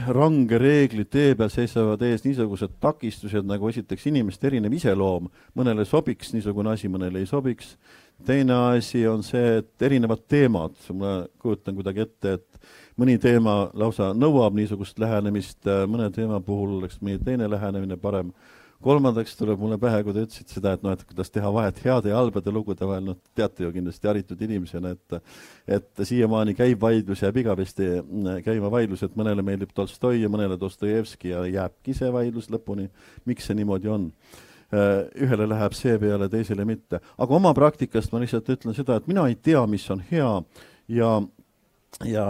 [0.08, 5.28] range reegli tee peal seisavad ees niisugused takistused nagu esiteks inimeste erinev iseloom,
[5.58, 7.76] mõnele sobiks niisugune asi, mõnele ei sobiks.
[8.22, 12.68] Teine asi on see, et erinevad teemad, ma kujutan kuidagi ette, et
[13.00, 18.30] mõni teema lausa nõuab niisugust lähenemist, mõne teema puhul oleks mõni teine lähenemine parem.
[18.82, 22.12] Kolmandaks tuleb mulle pähe, kui te ütlesite seda, et noh, et kuidas teha vahet heade
[22.12, 25.18] ja halbade lugude vahel, noh, teate ju kindlasti haritud inimesena, et
[25.78, 27.90] et siiamaani käib vaidlus, jääb igavesti
[28.44, 32.88] käima vaidlus, et mõnele meeldib Tolstoi ja mõnele Dostojevski ja jääbki see vaidlus lõpuni,
[33.28, 34.10] miks see niimoodi on?
[34.72, 37.02] Äh, ühele läheb see peale, teisele mitte.
[37.18, 40.30] aga oma praktikast ma lihtsalt ütlen seda, et mina ei tea, mis on hea.
[40.88, 41.10] Ja
[42.08, 42.24] ja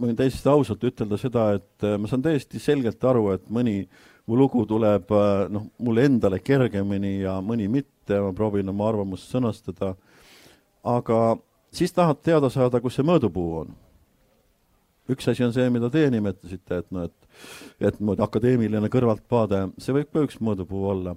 [0.00, 3.82] ma võin täiesti ausalt ütelda seda, et äh, ma saan täiesti selgelt aru, et mõni
[4.26, 9.30] mu lugu tuleb äh, noh, mulle endale kergemini ja mõni mitte, ma proovin oma arvamust
[9.32, 9.94] sõnastada,
[10.82, 11.22] aga
[11.74, 13.72] siis tahad teada saada, kus see mõõdupuu on.
[15.10, 17.18] üks asi on see, mida teie nimetasite, et noh, et
[17.80, 21.16] et niimoodi akadeemiline kõrvaltvaade, see võib ka üks mõõdupuu olla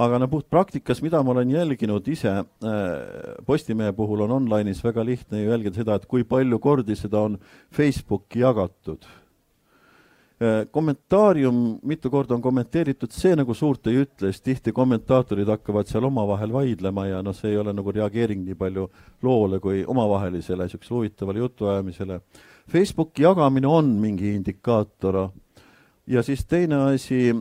[0.00, 2.44] aga no puhtpraktikas, mida ma olen jälginud ise äh,,
[3.46, 7.38] Postimehe puhul on online'is väga lihtne ju jälgida seda, et kui palju kordi seda on
[7.74, 9.04] Facebooki jagatud.
[10.72, 16.06] Kommentaarium, mitu korda on kommenteeritud, see nagu suurt ei ütle, sest tihti kommentaatorid hakkavad seal
[16.08, 18.86] omavahel vaidlema ja noh, see ei ole nagu reageering nii palju
[19.26, 22.20] loole kui omavahelisele niisugusele huvitavale jutuajamisele.
[22.72, 25.26] Facebooki jagamine on mingi indikaator
[26.06, 27.34] ja siis teine asi,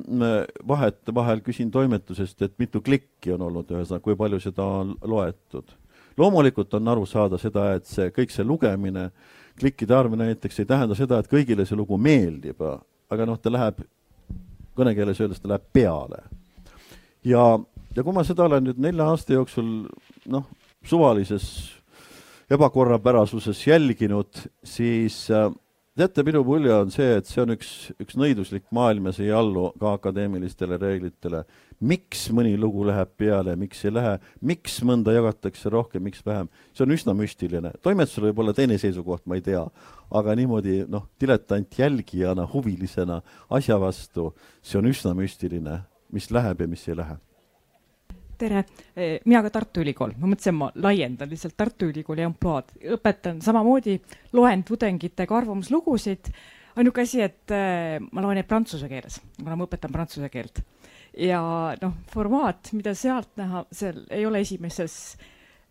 [0.68, 5.72] vahetevahel küsin toimetusest, et mitu klikki on olnud, ühesõnaga, kui palju seda on loetud.
[6.18, 9.12] loomulikult on aru saada seda, et see, kõik see lugemine,
[9.60, 12.62] klikkide arv näiteks ei tähenda seda, et kõigile see lugu meeldib,
[13.10, 13.82] aga noh, ta läheb,
[14.80, 16.24] kõnekeeles öeldes, ta läheb peale.
[17.26, 17.43] ja,
[17.95, 19.72] ja kui ma seda olen nüüd nelja aasta jooksul
[20.32, 20.47] noh,
[20.86, 21.49] suvalises
[22.49, 25.51] ebakorrapärasuses jälginud, siis äh,
[26.00, 27.70] teate, minu mulje on see, et see on üks,
[28.00, 31.43] üks nõiduslik maailm ja see ei allu ka akadeemilistele reeglitele.
[31.80, 36.84] miks mõni lugu läheb peale, miks ei lähe, miks mõnda jagatakse rohkem, miks vähem, see
[36.86, 37.72] on üsna müstiline.
[37.84, 39.64] toimetusel võib olla teine seisukoht, ma ei tea,
[40.12, 45.82] aga niimoodi noh, diletant jälgijana, huvilisena asja vastu, see on üsna müstiline,
[46.12, 47.20] mis läheb ja mis ei lähe
[48.39, 48.63] tere,
[49.25, 53.97] mina ka Tartu Ülikool, ma mõtlesin, ma laiendan lihtsalt Tartu Ülikooli ampluaad, õpetan samamoodi,
[54.37, 56.31] loen tudengitega arvamuslugusid.
[56.79, 60.63] ainuke asi, et eh, ma loen neid prantsuse keeles, kuna ma õpetan prantsuse keelt.
[61.17, 61.41] ja
[61.81, 65.17] noh, formaat, mida sealt näha, seal ei ole esimeses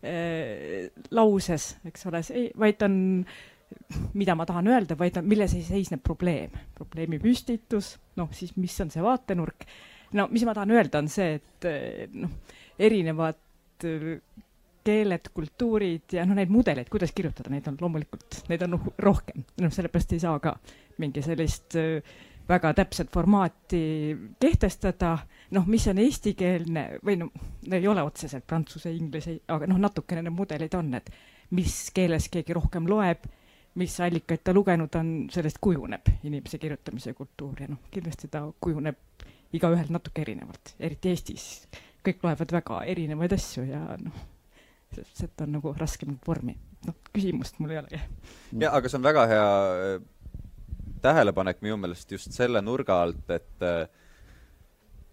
[0.03, 2.21] äh, lauses, eks ole,
[2.59, 2.99] vaid on
[4.17, 8.89] mida ma tahan öelda, vaid on, milles seisneb probleem, probleemi püstitus, noh siis mis on
[8.93, 9.65] see vaatenurk.
[10.17, 11.67] No mis ma tahan öelda, on see, et
[12.17, 12.31] noh,
[12.79, 13.39] erinevad
[13.85, 14.15] äh,
[14.89, 19.73] keeled, kultuurid ja noh, neid mudeleid, kuidas kirjutada, neid on loomulikult, neid on rohkem, noh,
[19.73, 20.55] sellepärast ei saa ka
[20.99, 21.99] mingi sellist äh,
[22.49, 23.81] väga täpset formaati
[24.41, 25.17] kehtestada,
[25.55, 27.33] noh, mis on eestikeelne või noh,
[27.71, 31.11] ei ole otseselt prantsuse, inglise, aga noh, natukene need mudelid on, et
[31.53, 33.27] mis keeles keegi rohkem loeb,
[33.79, 39.27] mis allikaid ta lugenud on, sellest kujuneb inimese kirjutamise kultuur ja noh, kindlasti ta kujuneb
[39.53, 41.45] igaühel natuke erinevalt, eriti Eestis.
[42.09, 44.25] Kõik loevad väga erinevaid asju ja noh,
[45.13, 46.57] sealt on nagu raske mingit vormi
[46.87, 48.01] noh, küsimust mul ei olegi.
[48.61, 49.95] ja aga see on väga hea äh,
[51.01, 53.87] tähelepanek minu meelest just selle nurga alt, et äh,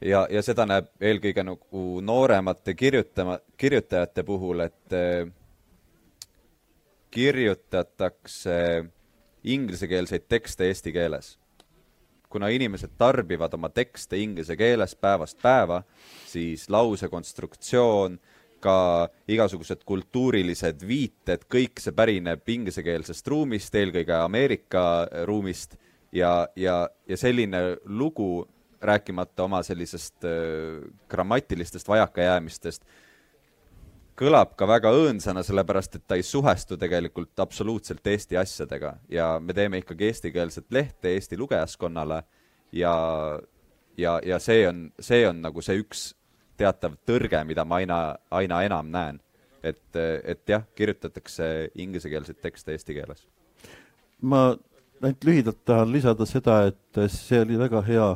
[0.01, 5.31] ja, ja seda näeb eelkõige nagu nooremate kirjutama, kirjutajate puhul, et äh,
[7.11, 8.59] kirjutatakse
[9.47, 11.37] inglisekeelseid tekste eesti keeles.
[12.37, 15.81] Kuna inimesed tarbivad oma tekste inglise keeles päevast päeva,
[16.29, 18.19] siis lause konstruktsioon,
[18.61, 24.85] ka igasugused kultuurilised viited, kõik see pärineb inglisekeelsest ruumist, eelkõige Ameerika
[25.29, 25.79] ruumist
[26.13, 28.45] ja, ja, ja selline lugu,
[28.87, 32.85] rääkimata oma sellisest äh, grammatilistest vajakajäämistest,
[34.17, 39.55] kõlab ka väga õõnsana, sellepärast et ta ei suhestu tegelikult absoluutselt Eesti asjadega ja me
[39.57, 42.23] teeme ikkagi eestikeelset lehte Eesti lugejaskonnale
[42.73, 42.95] ja,
[43.97, 46.09] ja, ja see on, see on nagu see üks
[46.57, 48.01] teatav tõrge, mida ma aina,
[48.31, 49.21] aina enam näen.
[49.67, 53.27] et, et jah, kirjutatakse inglisekeelseid tekste eesti keeles.
[54.21, 54.55] ma
[55.03, 58.07] ainult lühidalt tahan lisada seda, et see oli väga hea,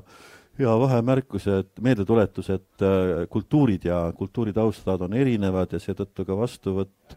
[0.65, 7.17] hea vahemärkus, et meeldetuletus, et äh, kultuurid ja kultuuritaustad on erinevad ja seetõttu ka vastuvõtt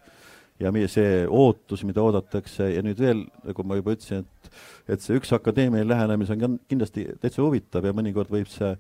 [0.62, 2.70] ja meie see ootus, mida oodatakse.
[2.76, 4.52] Ja nüüd veel, nagu ma juba ütlesin, et
[4.94, 8.74] et see üks akadeemiline lähenemine on kindlasti täitsa huvitav ja mõnikord võib see,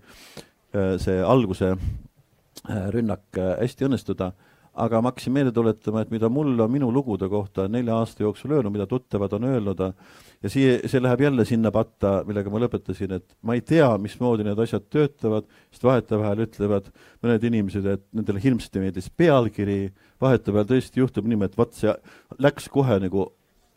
[0.99, 4.33] see alguse äh, rünnak äh, hästi õnnestuda
[4.73, 8.55] aga ma hakkasin meelde tuletama, et mida mul on minu lugude kohta nelja aasta jooksul
[8.55, 13.13] öelnud, mida tuttavad on öelnud ja siia, see läheb jälle sinna patta, millega ma lõpetasin,
[13.19, 16.89] et ma ei tea, mismoodi need asjad töötavad, sest vahetevahel ütlevad
[17.23, 19.77] mõned inimesed, et nendele hirmsasti meeldis pealkiri,
[20.23, 21.93] vahetevahel tõesti juhtub niimoodi, et vot see
[22.41, 23.27] läks kohe nagu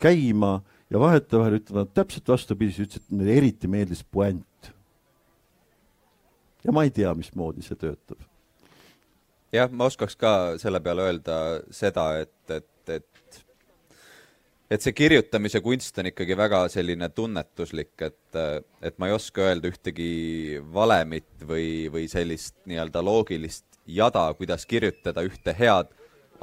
[0.01, 0.57] käima
[0.89, 4.73] ja vahetevahel ütlevad täpselt vastupidi, siis ütlesid, et neile eriti meeldis puänt.
[6.65, 8.25] ja ma ei tea, mismoodi see töötab
[9.53, 10.31] jah, ma oskaks ka
[10.61, 11.37] selle peale öelda
[11.71, 13.43] seda, et, et, et
[14.67, 18.39] et see kirjutamise kunst on ikkagi väga selline tunnetuslik, et,
[18.83, 25.23] et ma ei oska öelda ühtegi valemit või, või sellist nii-öelda loogilist jada, kuidas kirjutada
[25.23, 25.93] ühte head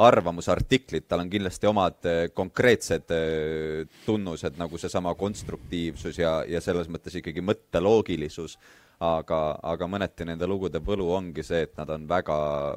[0.01, 6.89] arvamusartiklit, tal on kindlasti omad eh, konkreetsed eh, tunnused, nagu seesama konstruktiivsus ja, ja selles
[6.91, 8.57] mõttes ikkagi mõtteloogilisus,
[9.01, 12.37] aga, aga mõneti nende lugude võlu ongi see, et nad on väga,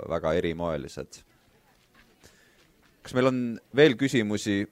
[0.09, 1.21] väga erimoelised.
[3.01, 4.65] kas meil on veel küsimusi?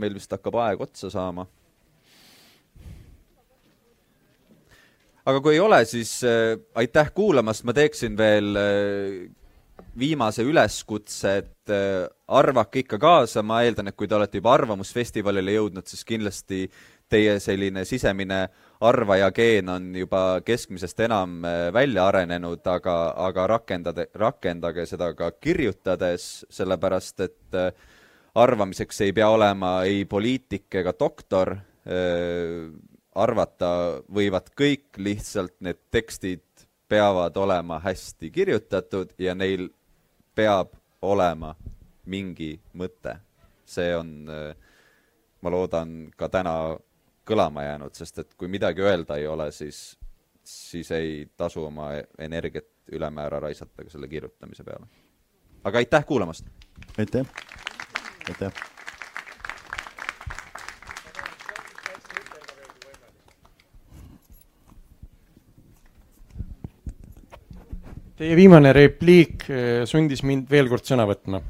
[0.00, 1.46] meil vist hakkab aeg otsa saama.
[5.24, 9.28] aga kui ei ole, siis äh, aitäh kuulamast, ma teeksin veel äh,
[9.98, 15.54] viimase üleskutse, et äh, arvake ikka kaasa, ma eeldan, et kui te olete juba Arvamusfestivalile
[15.58, 16.64] jõudnud, siis kindlasti
[17.10, 18.40] teie selline sisemine
[18.80, 25.30] arvaja geen on juba keskmisest enam äh, välja arenenud, aga, aga rakendade, rakendage seda ka
[25.30, 27.72] kirjutades, sellepärast et äh,
[28.34, 32.70] arvamiseks ei pea olema ei poliitik ega doktor äh,,
[33.14, 33.70] arvata
[34.06, 36.44] võivad kõik, lihtsalt need tekstid
[36.88, 39.68] peavad olema hästi kirjutatud ja neil
[40.34, 40.72] peab
[41.02, 41.56] olema
[42.06, 43.18] mingi mõte.
[43.70, 44.26] see on,
[45.42, 46.54] ma loodan, ka täna
[47.30, 49.98] kõlama jäänud, sest et kui midagi öelda ei ole, siis,
[50.46, 54.86] siis ei tasu oma energiat ülemäära raisata ka selle kirjutamise peale.
[55.64, 56.46] aga aitäh kuulamast!
[56.98, 57.26] aitäh,
[58.28, 58.52] aitäh.
[68.20, 71.40] Teie viimane repliik eh, sundis mind veel kord sõna võtma.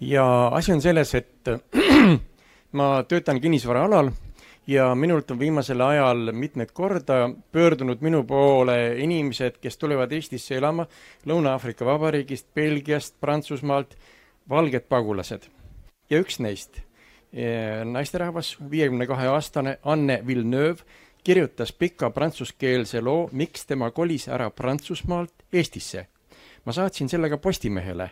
[0.00, 1.50] ja asi on selles, et
[2.78, 4.12] ma töötan kinnisvaraalal
[4.66, 10.86] ja minult on viimasel ajal mitmeid korda pöördunud minu poole inimesed, kes tulevad Eestisse elama
[11.26, 13.96] Lõuna-Aafrika Vabariigist, Belgiast, Prantsusmaalt,
[14.48, 15.48] valged pagulased.
[16.10, 16.80] ja üks neist,
[17.84, 20.84] naisterahvas, viiekümne kahe aastane Anne Villeneuve,
[21.24, 26.06] kirjutas pika prantsuskeelse loo, miks tema kolis ära Prantsusmaalt Eestisse.
[26.64, 28.10] ma saatsin selle ka Postimehele.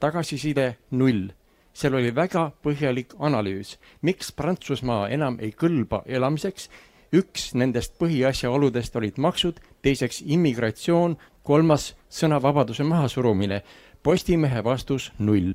[0.00, 1.28] tagasiside null.
[1.72, 6.68] Seal oli väga põhjalik analüüs, miks Prantsusmaa enam ei kõlba elamiseks.
[7.12, 13.62] üks nendest põhiasjaoludest olid maksud, teiseks immigratsioon, kolmas sõnavabaduse mahasurumine.
[14.02, 15.52] Postimehe vastus null.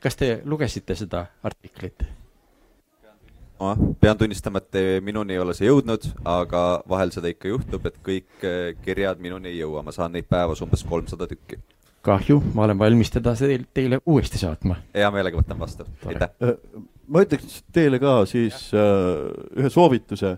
[0.00, 2.04] kas te lugesite seda artiklit?
[3.60, 7.96] ma pean tunnistama, et minuni ei ole see jõudnud, aga vahel seda ikka juhtub, et
[8.04, 11.60] kõik eh, kirjad minuni ei jõua, ma saan neid päevas umbes kolmsada tükki.
[12.04, 14.76] kahju, ma olen valmis teda teil- teile uuesti saatma.
[14.94, 16.34] hea meelega võtan vastu, aitäh.
[16.42, 20.36] Äh, ma ütleks teile ka siis äh, ühe soovituse.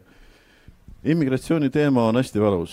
[1.07, 2.73] immigratsiooni teema on hästi valus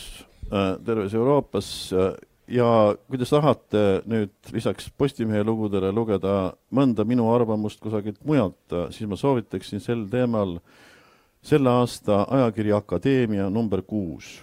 [0.52, 2.14] äh, terves Euroopas äh,
[2.48, 9.08] ja kui te tahate nüüd lisaks Postimehe lugudele lugeda mõnda minu arvamust kusagilt mujalt, siis
[9.10, 10.58] ma soovitaksin sel teemal
[11.44, 14.42] selle aasta ajakirja Akadeemia number kuus.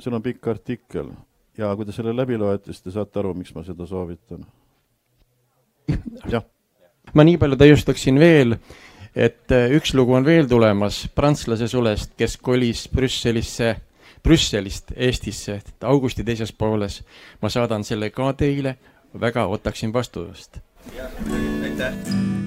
[0.00, 1.10] seal on pikk artikkel
[1.58, 4.44] ja kui te selle läbi loete, siis te saate aru, miks ma seda soovitan.
[6.32, 6.44] jah.
[7.14, 8.56] ma nii palju täiustaksin veel,
[9.16, 13.74] et äh, üks lugu on veel tulemas prantslase sulest, kes kolis Brüsselisse,
[14.22, 17.02] Brüsselist Eestisse augusti teises pooles.
[17.42, 18.76] ma saadan selle ka teile,
[19.20, 20.60] väga ootaksin vastust.
[21.62, 22.37] aitäh